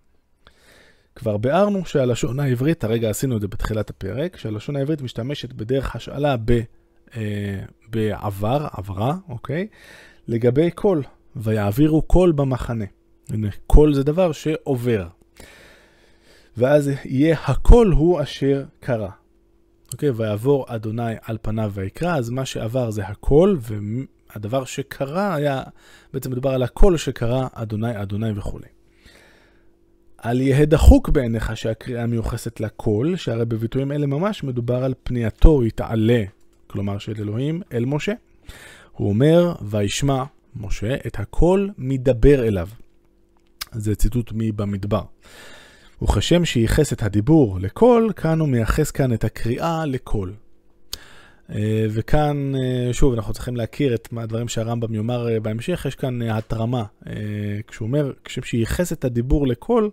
כבר 1.17 1.37
ביארנו 1.37 1.85
שהלשון 1.85 2.39
העברית, 2.39 2.83
הרגע 2.83 3.09
עשינו 3.09 3.35
את 3.35 3.41
זה 3.41 3.47
בתחילת 3.47 3.89
הפרק, 3.89 4.37
שהלשון 4.37 4.75
העברית 4.75 5.01
משתמשת 5.01 5.53
בדרך 5.53 5.95
השאלה 5.95 6.35
ב, 6.45 6.51
אה, 7.15 7.59
בעבר, 7.89 8.67
עברה, 8.71 9.15
אוקיי? 9.29 9.67
לגבי 10.27 10.71
קול, 10.71 11.03
ויעבירו 11.35 12.01
קול 12.01 12.31
במחנה. 12.31 12.85
הנה, 13.29 13.47
קול 13.67 13.93
זה 13.93 14.03
דבר 14.03 14.31
שעובר. 14.31 15.07
ואז 16.57 16.91
יהיה 17.05 17.37
הקול 17.45 17.91
הוא 17.91 18.21
אשר 18.21 18.63
קרא. 18.79 19.09
אוקיי, 19.93 20.09
ויעבור 20.09 20.65
אדוני 20.67 21.13
על 21.21 21.37
פניו 21.41 21.71
ויקרא, 21.73 22.17
אז 22.17 22.29
מה 22.29 22.45
שעבר 22.45 22.91
זה 22.91 23.05
הקול, 23.05 23.59
והדבר 23.61 24.65
שקרא 24.65 25.35
היה, 25.35 25.63
בעצם 26.13 26.31
מדובר 26.31 26.49
על 26.49 26.63
הקול 26.63 26.97
שקרא, 26.97 27.47
אדוני, 27.53 28.01
אדוני 28.01 28.31
וכולי. 28.35 28.76
אל 30.25 30.41
יהא 30.41 30.65
דחוק 30.65 31.09
בעיניך 31.09 31.57
שהקריאה 31.57 32.05
מיוחסת 32.05 32.59
לקול, 32.59 33.13
שהרי 33.15 33.45
בביטויים 33.45 33.91
אלה 33.91 34.07
ממש 34.07 34.43
מדובר 34.43 34.83
על 34.83 34.93
פנייתו 35.03 35.63
יתעלה, 35.63 36.23
כלומר 36.67 36.97
של 36.97 37.13
אלוהים, 37.19 37.61
אל 37.73 37.85
משה. 37.85 38.13
הוא 38.91 39.09
אומר, 39.09 39.55
וישמע 39.61 40.23
משה 40.55 40.95
את 41.07 41.19
הכל 41.19 41.67
מדבר 41.77 42.47
אליו. 42.47 42.67
זה 43.71 43.95
ציטוט 43.95 44.31
מבמדבר. 44.35 45.01
וכשם 46.01 46.45
שייחס 46.45 46.93
את 46.93 47.03
הדיבור 47.03 47.59
לקול, 47.59 48.11
כאן 48.15 48.39
הוא 48.39 48.47
מייחס 48.47 48.91
כאן 48.91 49.13
את 49.13 49.23
הקריאה 49.23 49.85
לקול. 49.85 50.33
אה, 51.55 51.85
וכאן, 51.89 52.55
אה, 52.55 52.93
שוב, 52.93 53.13
אנחנו 53.13 53.33
צריכים 53.33 53.55
להכיר 53.55 53.95
את 53.95 54.09
הדברים 54.17 54.47
שהרמב"ם 54.47 54.95
יאמר 54.95 55.29
אה, 55.29 55.39
בהמשך, 55.39 55.85
יש 55.87 55.95
כאן 55.95 56.21
התרמה. 56.21 56.83
כשהוא 57.67 57.87
אומר, 57.87 58.11
כשם 58.23 58.41
שייחס 58.41 58.93
את 58.93 59.05
הדיבור 59.05 59.47
לקול, 59.47 59.89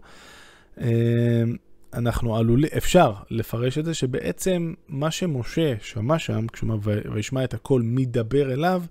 אנחנו 1.95 2.37
עלולים, 2.37 2.71
אפשר 2.77 3.13
לפרש 3.31 3.79
את 3.79 3.85
זה 3.85 3.95
שבעצם 3.95 4.75
מה 4.89 5.11
שמשה 5.11 5.75
שמע 5.81 6.19
שם, 6.19 6.47
כשהוא 6.53 6.79
וישמע 7.13 7.45
את 7.45 7.55
הקול 7.55 7.83
מדבר 7.85 8.53
אליו, 8.53 8.83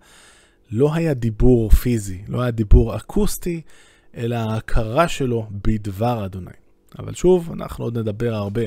לא 0.72 0.94
היה 0.94 1.14
דיבור 1.14 1.70
פיזי, 1.70 2.22
לא 2.28 2.42
היה 2.42 2.52
דיבור 2.52 2.96
אקוסטי, 2.98 3.62
אלא 4.18 4.36
ההכרה 4.36 5.08
שלו 5.08 5.48
בדבר 5.52 6.26
אדוני. 6.26 6.52
אבל 7.00 7.14
שוב, 7.14 7.52
אנחנו 7.52 7.84
עוד 7.84 7.98
נדבר 7.98 8.34
הרבה 8.34 8.62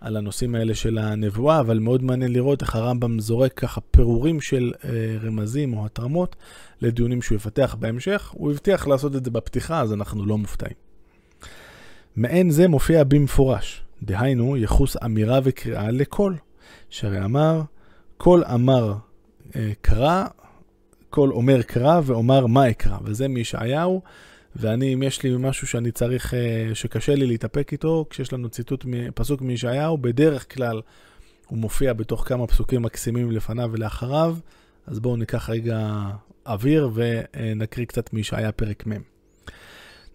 על 0.00 0.16
הנושאים 0.16 0.54
האלה 0.54 0.74
של 0.74 0.98
הנבואה, 0.98 1.60
אבל 1.60 1.78
מאוד 1.78 2.02
מעניין 2.02 2.32
לראות 2.32 2.62
איך 2.62 2.76
הרמב"ם 2.76 3.20
זורק 3.20 3.52
ככה 3.52 3.80
פירורים 3.80 4.40
של 4.40 4.72
אה, 4.84 4.90
רמזים 5.22 5.74
או 5.74 5.86
התרמות 5.86 6.36
לדיונים 6.82 7.22
שהוא 7.22 7.36
יפתח 7.36 7.76
בהמשך. 7.78 8.30
הוא 8.32 8.50
הבטיח 8.50 8.86
לעשות 8.86 9.16
את 9.16 9.24
זה 9.24 9.30
בפתיחה, 9.30 9.80
אז 9.80 9.92
אנחנו 9.92 10.26
לא 10.26 10.38
מופתעים. 10.38 10.74
מעין 12.16 12.50
זה 12.50 12.68
מופיע 12.68 13.04
במפורש, 13.04 13.82
דהיינו 14.02 14.56
יחוס 14.56 14.96
אמירה 15.04 15.40
וקריאה 15.42 15.90
לקול, 15.90 16.36
שהרי 16.90 17.24
אמר, 17.24 17.62
קול 18.16 18.44
אמר 18.44 18.94
אה, 19.56 19.72
קרא, 19.80 20.24
קול 21.10 21.32
אומר 21.32 21.62
קרא 21.62 22.00
ואומר 22.04 22.46
מה 22.46 22.70
אקרא, 22.70 22.98
וזה 23.04 23.28
מישעיהו. 23.28 24.02
ואני, 24.58 24.94
אם 24.94 25.02
יש 25.02 25.22
לי 25.22 25.30
משהו 25.38 25.66
שאני 25.66 25.92
צריך, 25.92 26.34
אה, 26.34 26.70
שקשה 26.74 27.14
לי 27.14 27.26
להתאפק 27.26 27.72
איתו, 27.72 28.06
כשיש 28.10 28.32
לנו 28.32 28.48
ציטוט, 28.48 28.84
פסוק 29.14 29.42
מישעיהו, 29.42 29.98
בדרך 29.98 30.54
כלל 30.54 30.80
הוא 31.46 31.58
מופיע 31.58 31.92
בתוך 31.92 32.28
כמה 32.28 32.46
פסוקים 32.46 32.82
מקסימים 32.82 33.30
לפניו 33.30 33.70
ולאחריו, 33.72 34.36
אז 34.86 35.00
בואו 35.00 35.16
ניקח 35.16 35.50
רגע 35.50 36.06
אוויר 36.46 36.90
ונקריא 36.94 37.86
קצת 37.86 38.12
מישעיה 38.12 38.52
פרק 38.52 38.86
מ'. 38.86 38.92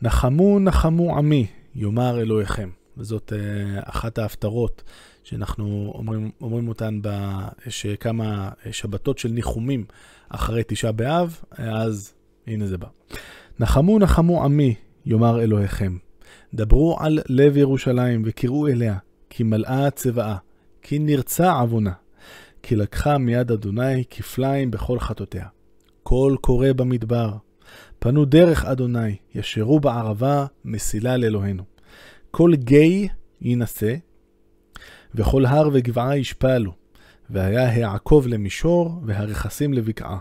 נחמו 0.01 0.59
נחמו 0.59 1.17
עמי, 1.17 1.47
יאמר 1.75 2.21
אלוהיכם. 2.21 2.69
וזאת 2.97 3.33
uh, 3.33 3.89
אחת 3.89 4.17
ההפטרות 4.17 4.83
שאנחנו 5.23 5.91
אומרים, 5.95 6.31
אומרים 6.41 6.67
אותן, 6.67 6.99
ב, 7.01 7.09
יש 7.65 7.85
כמה 7.99 8.49
שבתות 8.71 9.17
של 9.17 9.29
ניחומים 9.29 9.85
אחרי 10.29 10.63
תשעה 10.67 10.91
באב, 10.91 11.39
אז 11.51 12.13
הנה 12.47 12.67
זה 12.67 12.77
בא. 12.77 12.87
נחמו 13.59 13.99
נחמו 13.99 14.43
עמי, 14.43 14.75
יאמר 15.05 15.41
אלוהיכם. 15.41 15.97
דברו 16.53 16.97
על 16.99 17.19
לב 17.29 17.57
ירושלים 17.57 18.21
וקראו 18.25 18.67
אליה, 18.67 18.97
כי 19.29 19.43
מלאה 19.43 19.91
צבאה, 19.91 20.35
כי 20.81 20.99
נרצה 20.99 21.51
עוונה, 21.51 21.91
כי 22.63 22.75
לקחה 22.75 23.17
מיד 23.17 23.51
אדוני 23.51 24.03
כפליים 24.09 24.71
בכל 24.71 24.99
חטאותיה. 24.99 25.45
קול 26.03 26.37
קורא 26.37 26.67
במדבר, 26.75 27.33
פנו 27.99 28.25
דרך 28.25 28.65
אדוני, 28.65 29.15
ישרו 29.35 29.79
בערבה, 29.79 30.45
מסילה 30.65 31.17
לאלוהינו. 31.17 31.63
כל 32.31 32.55
גיא 32.55 33.07
יינשא, 33.41 33.95
וכל 35.15 35.45
הר 35.45 35.69
וגבעה 35.73 36.17
ישפלו, 36.17 36.71
והיה 37.29 37.69
העקוב 37.69 38.27
למישור, 38.27 39.01
והרכסים 39.05 39.73
לבקעה. 39.73 40.17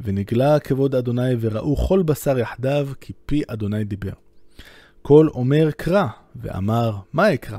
ונגלה 0.00 0.58
כבוד 0.58 0.94
אדוני 0.94 1.34
וראו 1.40 1.76
כל 1.76 2.02
בשר 2.02 2.38
יחדיו, 2.38 2.88
כי 3.00 3.12
פי 3.26 3.42
אדוני 3.46 3.84
דיבר. 3.84 4.12
כל 5.02 5.28
אומר 5.34 5.70
קרא, 5.70 6.06
ואמר, 6.36 6.96
מה 7.12 7.34
אקרא? 7.34 7.58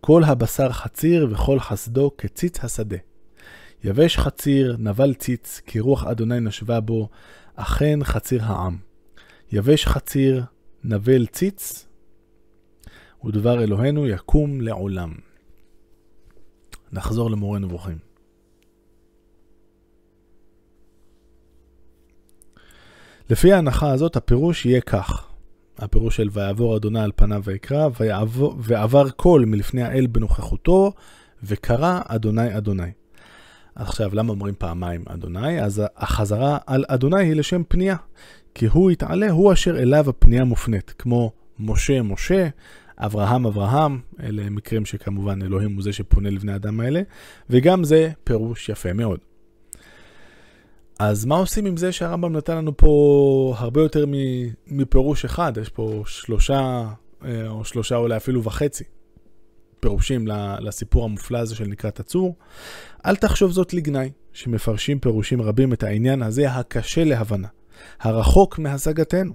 כל 0.00 0.24
הבשר 0.24 0.72
חציר 0.72 1.28
וכל 1.30 1.60
חסדו 1.60 2.10
כציץ 2.18 2.64
השדה. 2.64 2.96
יבש 3.84 4.18
חציר, 4.18 4.76
נבל 4.78 5.14
ציץ, 5.14 5.60
כי 5.66 5.80
רוח 5.80 6.04
אדוני 6.04 6.40
נשבה 6.40 6.80
בו, 6.80 7.08
אכן 7.54 8.04
חציר 8.04 8.44
העם. 8.44 8.76
יבש 9.52 9.86
חציר, 9.86 10.44
נבל 10.84 11.26
ציץ, 11.26 11.86
ודבר 13.24 13.62
אלוהינו 13.62 14.06
יקום 14.06 14.60
לעולם. 14.60 15.14
נחזור 16.92 17.30
למורה 17.30 17.58
נבוכים. 17.58 18.07
לפי 23.30 23.52
ההנחה 23.52 23.90
הזאת, 23.90 24.16
הפירוש 24.16 24.66
יהיה 24.66 24.80
כך. 24.80 25.26
הפירוש 25.78 26.16
של 26.16 26.28
ויעבור 26.32 26.76
אדוני 26.76 27.00
על 27.00 27.12
פניו 27.16 27.42
ויקרא, 27.44 27.88
ויעבור, 28.00 28.56
ועבר 28.58 29.10
קול 29.10 29.44
מלפני 29.44 29.82
האל 29.82 30.06
בנוכחותו, 30.06 30.92
וקרא 31.42 32.00
אדוני 32.04 32.56
אדוני. 32.56 32.90
עכשיו, 33.74 34.10
למה 34.14 34.30
אומרים 34.30 34.54
פעמיים 34.58 35.04
אדוני? 35.08 35.60
אז 35.60 35.82
החזרה 35.96 36.58
על 36.66 36.84
אדוני 36.88 37.24
היא 37.24 37.34
לשם 37.34 37.62
פנייה. 37.68 37.96
כי 38.54 38.66
הוא 38.66 38.90
יתעלה, 38.90 39.30
הוא 39.30 39.52
אשר 39.52 39.78
אליו 39.78 40.10
הפנייה 40.10 40.44
מופנית. 40.44 40.94
כמו 40.98 41.32
משה, 41.58 42.02
משה, 42.02 42.48
אברהם, 42.98 43.46
אברהם, 43.46 44.00
אלה 44.22 44.50
מקרים 44.50 44.84
שכמובן 44.84 45.42
אלוהים 45.42 45.74
הוא 45.74 45.82
זה 45.82 45.92
שפונה 45.92 46.30
לבני 46.30 46.54
אדם 46.54 46.80
האלה, 46.80 47.02
וגם 47.50 47.84
זה 47.84 48.10
פירוש 48.24 48.68
יפה 48.68 48.92
מאוד. 48.92 49.27
אז 50.98 51.24
מה 51.24 51.36
עושים 51.36 51.66
עם 51.66 51.76
זה 51.76 51.92
שהרמב"ם 51.92 52.36
נתן 52.36 52.56
לנו 52.56 52.76
פה 52.76 53.54
הרבה 53.58 53.80
יותר 53.80 54.04
מפירוש 54.66 55.24
אחד? 55.24 55.52
יש 55.60 55.68
פה 55.68 56.02
שלושה, 56.06 56.88
אה, 57.24 57.48
או 57.48 57.64
שלושה 57.64 57.96
אולי 57.96 58.16
אפילו 58.16 58.44
וחצי, 58.44 58.84
פירושים 59.80 60.28
לסיפור 60.60 61.04
המופלא 61.04 61.38
הזה 61.38 61.54
של 61.54 61.64
נקרת 61.64 62.00
הצור. 62.00 62.36
אל 63.06 63.16
תחשוב 63.16 63.50
זאת 63.50 63.74
לגנאי, 63.74 64.10
שמפרשים 64.32 64.98
פירושים 64.98 65.42
רבים 65.42 65.72
את 65.72 65.82
העניין 65.82 66.22
הזה 66.22 66.50
הקשה 66.50 67.04
להבנה, 67.04 67.48
הרחוק 68.00 68.58
מהשגתנו, 68.58 69.32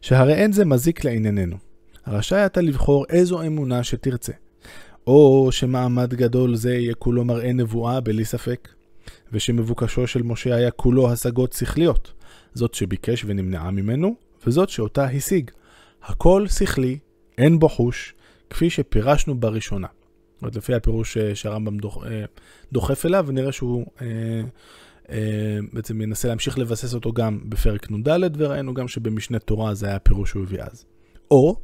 שהרי 0.00 0.34
אין 0.34 0.52
זה 0.52 0.64
מזיק 0.64 1.04
לענייננו. 1.04 1.56
רשאי 2.06 2.46
אתה 2.46 2.60
לבחור 2.60 3.06
איזו 3.08 3.42
אמונה 3.42 3.84
שתרצה. 3.84 4.32
או 5.06 5.48
שמעמד 5.52 6.14
גדול 6.14 6.56
זה 6.56 6.74
יהיה 6.74 6.94
כולו 6.94 7.24
מראה 7.24 7.52
נבואה 7.52 8.00
בלי 8.00 8.24
ספק, 8.24 8.68
ושמבוקשו 9.32 10.06
של 10.06 10.22
משה 10.22 10.54
היה 10.54 10.70
כולו 10.70 11.12
השגות 11.12 11.52
שכליות, 11.52 12.12
זאת 12.54 12.74
שביקש 12.74 13.24
ונמנעה 13.26 13.70
ממנו, 13.70 14.14
וזאת 14.46 14.68
שאותה 14.68 15.04
השיג. 15.04 15.50
הכל 16.02 16.46
שכלי, 16.48 16.98
אין 17.38 17.58
בו 17.58 17.68
חוש, 17.68 18.14
כפי 18.50 18.70
שפירשנו 18.70 19.40
בראשונה. 19.40 19.86
זאת 20.34 20.42
אומרת, 20.42 20.56
לפי 20.56 20.74
הפירוש 20.74 21.16
אה, 21.16 21.34
שהרמב"ם 21.34 21.78
דוח, 21.78 22.06
אה, 22.06 22.24
דוחף 22.72 23.06
אליו, 23.06 23.24
ונראה 23.28 23.52
שהוא 23.52 23.86
אה, 24.02 24.06
אה, 25.10 25.58
בעצם 25.72 26.00
ינסה 26.00 26.28
להמשיך 26.28 26.58
לבסס 26.58 26.94
אותו 26.94 27.12
גם 27.12 27.40
בפרק 27.44 27.90
נ"ד, 27.90 28.20
וראינו 28.36 28.74
גם 28.74 28.88
שבמשנה 28.88 29.38
תורה 29.38 29.74
זה 29.74 29.86
היה 29.86 29.96
הפירוש 29.96 30.30
שהוא 30.30 30.42
הביא 30.42 30.62
אז. 30.62 30.84
או 31.30 31.56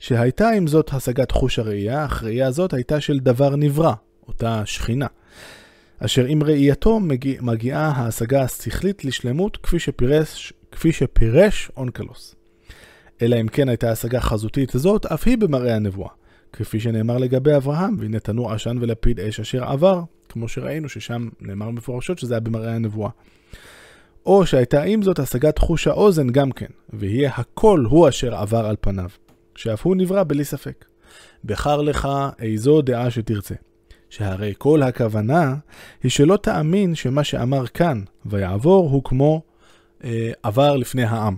שהייתה 0.00 0.48
עם 0.48 0.66
זאת 0.66 0.90
השגת 0.92 1.30
חוש 1.30 1.58
הראייה, 1.58 2.04
אך 2.04 2.22
ראייה 2.22 2.50
זאת 2.50 2.72
הייתה 2.74 3.00
של 3.00 3.18
דבר 3.18 3.56
נברא, 3.56 3.92
אותה 4.28 4.62
שכינה. 4.66 5.06
אשר 5.98 6.24
עם 6.24 6.42
ראייתו 6.42 7.00
מגיע, 7.00 7.42
מגיעה 7.42 7.88
ההשגה 7.88 8.42
השכלית 8.42 9.04
לשלמות 9.04 9.56
כפי 9.56 9.78
שפירש, 9.78 10.52
כפי 10.72 10.92
שפירש 10.92 11.70
אונקלוס. 11.76 12.34
אלא 13.22 13.40
אם 13.40 13.48
כן 13.48 13.68
הייתה 13.68 13.90
השגה 13.90 14.20
חזותית 14.20 14.70
זאת, 14.74 15.06
אף 15.06 15.26
היא 15.26 15.38
במראה 15.38 15.76
הנבואה. 15.76 16.10
כפי 16.52 16.80
שנאמר 16.80 17.18
לגבי 17.18 17.56
אברהם, 17.56 17.96
והנה 17.98 18.20
תנור 18.20 18.52
עשן 18.52 18.76
ולפיד 18.80 19.20
אש 19.20 19.40
אשר 19.40 19.64
עבר, 19.64 20.02
כמו 20.28 20.48
שראינו 20.48 20.88
ששם 20.88 21.28
נאמר 21.40 21.70
מפורשות 21.70 22.18
שזה 22.18 22.34
היה 22.34 22.40
במראה 22.40 22.74
הנבואה. 22.74 23.10
או 24.26 24.46
שהייתה 24.46 24.82
עם 24.82 25.02
זאת 25.02 25.18
השגת 25.18 25.58
חוש 25.58 25.86
האוזן 25.86 26.30
גם 26.30 26.52
כן, 26.52 26.66
ויהיה 26.92 27.30
הכל 27.34 27.84
הוא 27.88 28.08
אשר 28.08 28.34
עבר 28.34 28.66
על 28.66 28.76
פניו, 28.80 29.08
שאף 29.54 29.86
הוא 29.86 29.96
נברא 29.96 30.22
בלי 30.22 30.44
ספק. 30.44 30.84
בחר 31.44 31.82
לך 31.82 32.08
איזו 32.38 32.82
דעה 32.82 33.10
שתרצה. 33.10 33.54
שהרי 34.12 34.52
כל 34.58 34.82
הכוונה 34.82 35.54
היא 36.02 36.10
שלא 36.10 36.36
תאמין 36.36 36.94
שמה 36.94 37.24
שאמר 37.24 37.66
כאן 37.66 38.02
ויעבור 38.26 38.90
הוא 38.90 39.04
כמו 39.04 39.42
אה, 40.04 40.32
עבר 40.42 40.76
לפני 40.76 41.04
העם. 41.04 41.36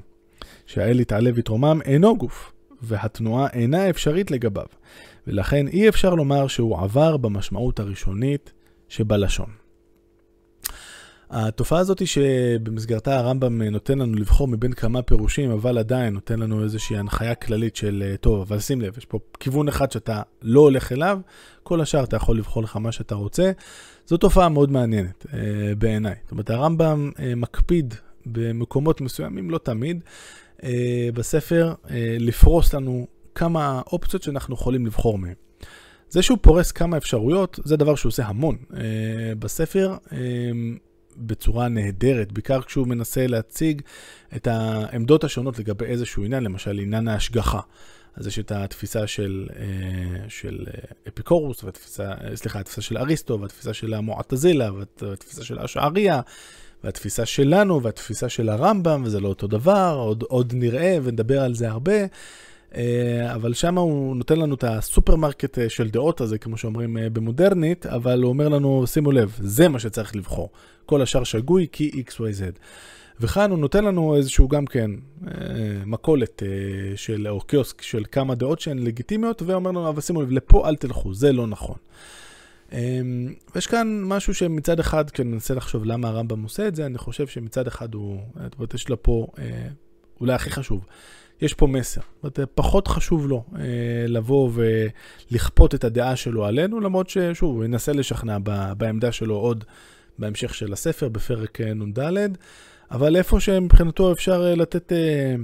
שהאל 0.67 1.01
יתעלה 1.01 1.31
ויתרומם 1.35 1.81
אינו 1.85 2.17
גוף, 2.17 2.53
והתנועה 2.83 3.47
אינה 3.53 3.91
אפשרית 3.91 4.31
לגביו, 4.31 4.67
ולכן 5.27 5.69
אי 5.69 5.89
אפשר 5.89 6.15
לומר 6.15 6.47
שהוא 6.47 6.79
עבר 6.79 7.17
במשמעות 7.17 7.81
הראשונית 7.81 8.53
שבלשון. 8.89 9.64
התופעה 11.31 11.79
הזאת 11.79 11.99
היא 11.99 12.09
שבמסגרתה 12.09 13.19
הרמב"ם 13.19 13.63
נותן 13.63 13.99
לנו 13.99 14.15
לבחור 14.15 14.49
מבין 14.49 14.73
כמה 14.73 15.03
פירושים, 15.03 15.51
אבל 15.51 15.79
עדיין 15.79 16.15
נותן 16.15 16.39
לנו 16.39 16.65
איזושהי 16.65 16.97
הנחיה 16.97 17.35
כללית 17.35 17.77
של, 17.77 18.05
אה, 18.07 18.17
טוב, 18.17 18.41
אבל 18.41 18.59
שים 18.61 18.81
לב, 18.81 18.99
יש 18.99 19.05
פה 19.05 19.19
כיוון 19.41 19.69
אחד 19.69 19.93
שאתה 19.93 20.23
לא 20.43 20.61
הולך 20.61 20.93
אליו, 20.93 21.19
כל 21.63 21.81
השאר 21.81 22.05
אתה 22.05 22.17
יכול 22.17 22.39
לבחור 22.39 22.63
לך 22.63 22.77
מה 22.77 22.93
שאתה 22.93 23.15
רוצה. 23.15 23.53
זו 24.07 24.17
תופעה 24.17 24.49
מאוד 24.49 24.71
מעניינת 24.71 25.27
אה, 25.35 25.39
בעיניי. 25.79 26.15
זאת 26.23 26.31
אומרת, 26.31 26.51
הרמב"ם 26.51 27.11
אה, 27.19 27.35
מקפיד 27.35 27.95
במקומות 28.27 29.01
מסוימים, 29.01 29.51
לא 29.51 29.59
תמיד, 29.59 30.05
בספר 31.15 31.75
לפרוס 32.19 32.75
לנו 32.75 33.07
כמה 33.35 33.83
אופציות 33.87 34.23
שאנחנו 34.23 34.55
יכולים 34.55 34.87
לבחור 34.87 35.19
מהן. 35.19 35.35
זה 36.09 36.23
שהוא 36.23 36.39
פורס 36.41 36.73
כמה 36.73 36.97
אפשרויות, 36.97 37.61
זה 37.65 37.77
דבר 37.77 37.95
שהוא 37.95 38.11
עושה 38.11 38.27
המון 38.27 38.57
בספר. 39.39 39.97
בצורה 41.17 41.69
נהדרת, 41.69 42.33
בעיקר 42.33 42.63
כשהוא 42.63 42.87
מנסה 42.87 43.27
להציג 43.27 43.83
את 44.37 44.47
העמדות 44.47 45.25
השונות 45.25 45.59
לגבי 45.59 45.85
איזשהו 45.85 46.25
עניין, 46.25 46.43
למשל 46.43 46.79
עניין 46.79 47.09
ההשגחה. 47.09 47.61
אז 48.17 48.27
יש 48.27 48.39
את 48.39 48.53
התפיסה 48.53 49.07
של, 49.07 49.49
אה, 49.57 50.29
של 50.29 50.67
אה, 50.67 50.81
אפיקורוס, 51.09 51.65
והתפיסה, 51.65 52.13
סליחה, 52.35 52.61
התפיסה 52.61 52.83
של 52.83 52.99
אריסטו, 52.99 53.41
והתפיסה 53.41 53.75
של 53.75 53.95
המועטזילה, 53.95 54.71
והתפיסה 54.73 55.45
של 55.45 55.59
השעריה, 55.59 56.21
והתפיסה 56.85 57.27
שלנו, 57.27 57.83
והתפיסה 57.83 58.29
של 58.29 58.49
הרמב"ם, 58.49 59.03
וזה 59.05 59.21
לא 59.21 59.29
אותו 59.29 59.47
דבר, 59.47 59.97
עוד, 59.99 60.23
עוד 60.23 60.53
נראה 60.57 60.99
ונדבר 61.03 61.41
על 61.41 61.55
זה 61.55 61.71
הרבה. 61.71 62.07
אה, 62.77 63.35
אבל 63.35 63.55
שם 63.55 63.79
הוא 63.79 64.17
נותן 64.17 64.39
לנו 64.39 64.55
את 64.55 64.65
הסופרמרקט 64.65 65.59
של 65.69 65.91
דעות 65.91 66.21
הזה, 66.21 66.39
כמו 66.39 66.57
שאומרים 66.57 66.97
במודרנית, 67.13 67.87
אבל 67.87 68.23
הוא 68.23 68.29
אומר 68.29 68.49
לנו, 68.49 68.87
שימו 68.87 69.13
לב, 69.13 69.37
זה 69.41 69.69
מה 69.69 69.79
שצריך 69.79 70.17
לבחור. 70.17 70.51
כל 70.87 71.03
השאר 71.03 71.25
שגוי 71.25 71.67
כי 71.73 72.03
XYZ. 72.09 72.59
וכאן 73.21 73.51
הוא 73.51 73.59
נותן 73.59 73.85
לנו 73.85 74.17
איזשהו 74.17 74.49
גם 74.49 74.67
כן 74.67 74.91
אה, 75.27 75.33
מכולת 75.87 76.43
אה, 76.43 76.97
של, 76.97 77.29
או 77.29 77.41
קיוסק 77.41 77.83
של 77.83 78.03
כמה 78.13 78.35
דעות 78.35 78.61
שהן 78.61 78.79
לגיטימיות, 78.79 79.43
ואומר 79.43 79.71
לנו, 79.71 79.89
אבל 79.89 80.01
שימו 80.01 80.23
לב, 80.23 80.31
לפה 80.31 80.69
אל 80.69 80.77
תלכו, 80.77 81.15
זה 81.15 81.33
לא 81.33 81.47
נכון. 81.47 81.77
אה, 82.73 83.01
ויש 83.55 83.67
כאן 83.67 84.03
משהו 84.05 84.35
שמצד 84.35 84.81
אחד, 84.81 85.11
כי 85.11 85.23
אני 85.23 85.31
מנסה 85.31 85.55
לחשוב 85.55 85.85
למה 85.85 86.09
הרמב"ם 86.09 86.43
עושה 86.43 86.69
את 86.69 86.75
זה, 86.75 86.87
אני 86.87 86.99
חושב 86.99 87.27
שמצד 87.27 87.67
אחד 87.67 87.95
הוא, 87.95 88.21
זאת 88.43 88.55
אומרת, 88.55 88.75
יש 88.75 88.89
לו 88.89 89.03
פה, 89.03 89.27
אולי 90.21 90.33
הכי 90.33 90.51
חשוב, 90.51 90.85
יש 91.41 91.55
פה 91.55 91.67
מסר. 91.67 92.01
זאת 92.23 92.39
אומרת, 92.39 92.51
פחות 92.55 92.89
חשוב 92.89 93.27
לו 93.27 93.45
לבוא 94.09 94.51
ולכפות 95.31 95.75
את 95.75 95.85
הדעה 95.85 96.17
שלו 96.17 96.45
עלינו, 96.45 96.81
למרות 96.81 97.09
ששוב, 97.09 97.57
הוא 97.57 97.65
ינסה 97.65 97.93
לשכנע 97.93 98.39
בעמדה 98.77 99.13
שלו 99.13 99.35
עוד 99.35 99.65
בהמשך 100.19 100.55
של 100.55 100.73
הספר, 100.73 101.09
בפרק 101.09 101.61
נ"ד. 101.61 101.99
אבל 102.91 103.17
איפה 103.17 103.41
שמבחינתו 103.41 104.13
אפשר 104.13 104.47
אה, 104.47 104.55
לתת, 104.55 104.93
אה, 104.93 105.35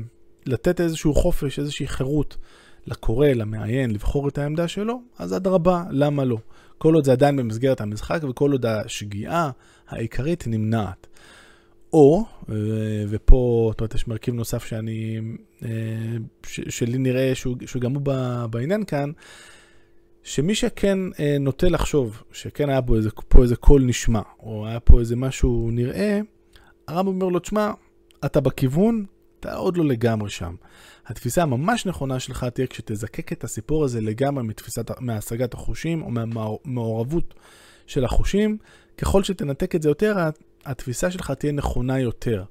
לתת 0.46 0.81
איזשהו 0.81 1.14
חופש, 1.14 1.59
איזושהי 1.59 1.88
חירות 1.88 2.37
לקורא, 2.87 3.29
למעיין, 3.29 3.90
לבחור 3.90 4.29
את 4.29 4.38
העמדה 4.38 4.68
שלו, 4.68 5.00
אז 5.18 5.37
אדרבה, 5.37 5.85
למה 5.90 6.24
לא? 6.24 6.38
כל 6.79 6.94
עוד 6.94 7.05
זה 7.05 7.12
עדיין 7.12 7.37
במסגרת 7.37 7.81
המשחק 7.81 8.20
וכל 8.31 8.53
עוד 8.53 8.66
השגיאה 8.66 9.50
העיקרית 9.88 10.44
נמנעת. 10.46 11.07
או, 11.92 12.24
אה, 12.48 12.55
ופה, 13.09 13.68
זאת 13.72 13.81
אומרת, 13.81 13.94
יש 13.94 14.09
מרכיב 14.09 14.35
נוסף 14.35 14.64
שאני, 14.64 15.20
שלי 16.44 16.98
נראה 16.98 17.35
שהוא, 17.35 17.57
שגם 17.66 17.94
הוא 17.94 18.03
בעניין 18.50 18.85
כאן, 18.85 19.11
שמי 20.22 20.55
שכן 20.55 20.98
נוטה 21.40 21.68
לחשוב 21.68 22.22
שכן 22.33 22.68
היה 22.68 22.83
פה 22.83 22.96
איזה, 22.96 23.11
פה 23.29 23.42
איזה 23.42 23.57
קול 23.57 23.83
נשמע, 23.83 24.20
או 24.40 24.66
היה 24.66 24.81
פה 24.81 25.00
איזה 25.00 25.16
משהו 25.16 25.70
נראה, 25.72 26.20
הרמב"ם 26.88 27.12
אומר 27.12 27.29
לו, 27.29 27.38
תשמע, 27.38 27.72
אתה 28.24 28.40
בכיוון, 28.40 29.05
אתה 29.40 29.55
עוד 29.55 29.76
לא 29.76 29.85
לגמרי 29.85 30.31
שם. 30.31 30.55
התפיסה 31.07 31.42
הממש 31.42 31.87
נכונה 31.87 32.20
שלך 32.20 32.44
תהיה 32.44 32.66
כשתזקק 32.66 33.33
את 33.33 33.44
הסיפור 33.44 33.85
הזה 33.85 34.00
לגמרי 34.00 34.44
מתפיסת, 34.44 34.90
מהשגת 35.00 35.55
החושים 35.55 36.03
או 36.03 36.11
מהמעורבות 36.11 37.35
של 37.87 38.05
החושים. 38.05 38.59
ככל 38.98 39.22
שתנתק 39.22 39.74
את 39.74 39.83
זה 39.83 39.88
יותר, 39.88 40.16
התפיסה 40.64 41.11
שלך 41.11 41.31
תהיה 41.31 41.53
נכונה 41.53 42.01
יותר. 42.01 42.44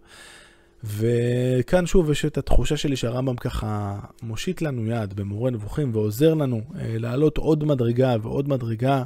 וכאן 0.83 1.85
שוב 1.85 2.11
יש 2.11 2.25
את 2.25 2.37
התחושה 2.37 2.77
שלי 2.77 2.95
שהרמב"ם 2.95 3.35
ככה 3.35 3.99
מושיט 4.21 4.61
לנו 4.61 4.85
יד 4.85 5.13
במורה 5.13 5.51
נבוכים 5.51 5.95
ועוזר 5.95 6.33
לנו 6.33 6.61
אה, 6.75 6.95
לעלות 6.97 7.37
עוד 7.37 7.63
מדרגה 7.63 8.15
ועוד 8.21 8.49
מדרגה 8.49 9.03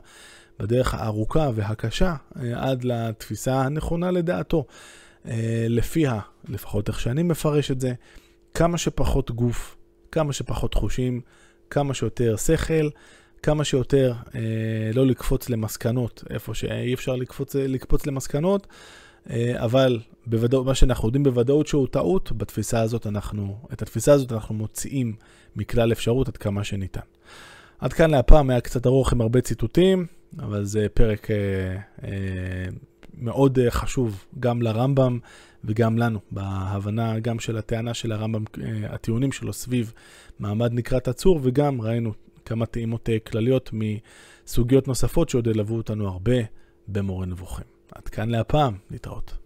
בדרך 0.60 0.94
הארוכה 0.94 1.50
והקשה 1.56 2.16
אה, 2.38 2.70
עד 2.70 2.84
לתפיסה 2.84 3.62
הנכונה 3.62 4.12
לדעתו. 4.12 4.66
אה, 5.28 5.66
לפיה, 5.70 6.20
לפחות 6.50 6.88
איך 6.88 7.00
שאני 7.00 7.24
מפרש 7.24 7.72
את 7.72 7.82
זה, 7.82 7.94
כמה 8.54 8.78
שפחות 8.78 9.32
גוף, 9.32 9.76
כמה 10.12 10.34
שפחות 10.34 10.74
חושים, 10.74 11.22
כמה 11.70 11.94
שיותר 11.94 12.36
שכל, 12.36 12.90
כמה 13.44 13.64
שיותר 13.64 14.14
אה, 14.36 14.42
לא 14.94 15.06
לקפוץ 15.06 15.50
למסקנות, 15.50 16.24
איפה 16.30 16.54
שאי 16.54 16.94
אפשר 16.94 17.16
לקפוץ, 17.16 17.56
לקפוץ 17.56 18.06
למסקנות, 18.06 18.68
אה, 19.30 19.64
אבל 19.64 20.00
בוודאות, 20.26 20.66
מה 20.66 20.76
שאנחנו 20.76 21.08
יודעים 21.08 21.24
בוודאות 21.24 21.68
שהוא 21.68 21.88
טעות, 21.88 22.32
בתפיסה 22.32 22.82
הזאת 22.82 23.08
אנחנו, 23.08 23.58
את 23.74 23.82
התפיסה 23.82 24.14
הזאת 24.14 24.32
אנחנו 24.32 24.56
מוציאים 24.56 25.16
מכלל 25.56 25.92
אפשרות 25.92 26.28
עד 26.28 26.38
כמה 26.38 26.64
שניתן. 26.64 27.02
עד 27.80 27.94
כאן 27.94 28.12
להפעם 28.12 28.50
היה 28.50 28.62
קצת 28.62 28.86
ארוך 28.86 29.14
עם 29.14 29.22
הרבה 29.22 29.42
ציטוטים, 29.42 30.06
אבל 30.40 30.66
זה 30.66 30.88
פרק 30.94 31.32
אה, 31.32 31.36
אה, 32.04 32.66
מאוד 33.18 33.60
אה, 33.60 33.72
חשוב 33.72 34.26
גם 34.40 34.62
לרמב"ם 34.62 35.20
וגם 35.64 35.98
לנו, 35.98 36.20
בהבנה 36.32 37.20
גם 37.20 37.40
של 37.40 37.58
הטענה 37.58 37.94
של 37.94 38.12
הרמב"ם, 38.12 38.44
אה, 38.64 38.94
הטיעונים 38.94 39.32
שלו 39.32 39.54
סביב 39.54 39.94
מעמד 40.40 40.74
נקרת 40.74 41.08
הצור, 41.08 41.40
וגם 41.44 41.82
ראינו 41.82 42.14
כמה 42.46 42.66
טעימות 42.66 43.10
אה, 43.10 43.20
כלליות 43.20 43.72
מסוגיות 43.74 44.88
נוספות 44.88 45.30
שעוד 45.30 45.48
ילוו 45.48 45.78
אותנו 45.78 46.08
הרבה 46.08 46.36
במורה 46.88 47.26
נבוכים. 47.26 47.66
עד 47.92 48.08
כאן 48.08 48.30
להפעם, 48.30 48.78
להתראות. 48.92 49.43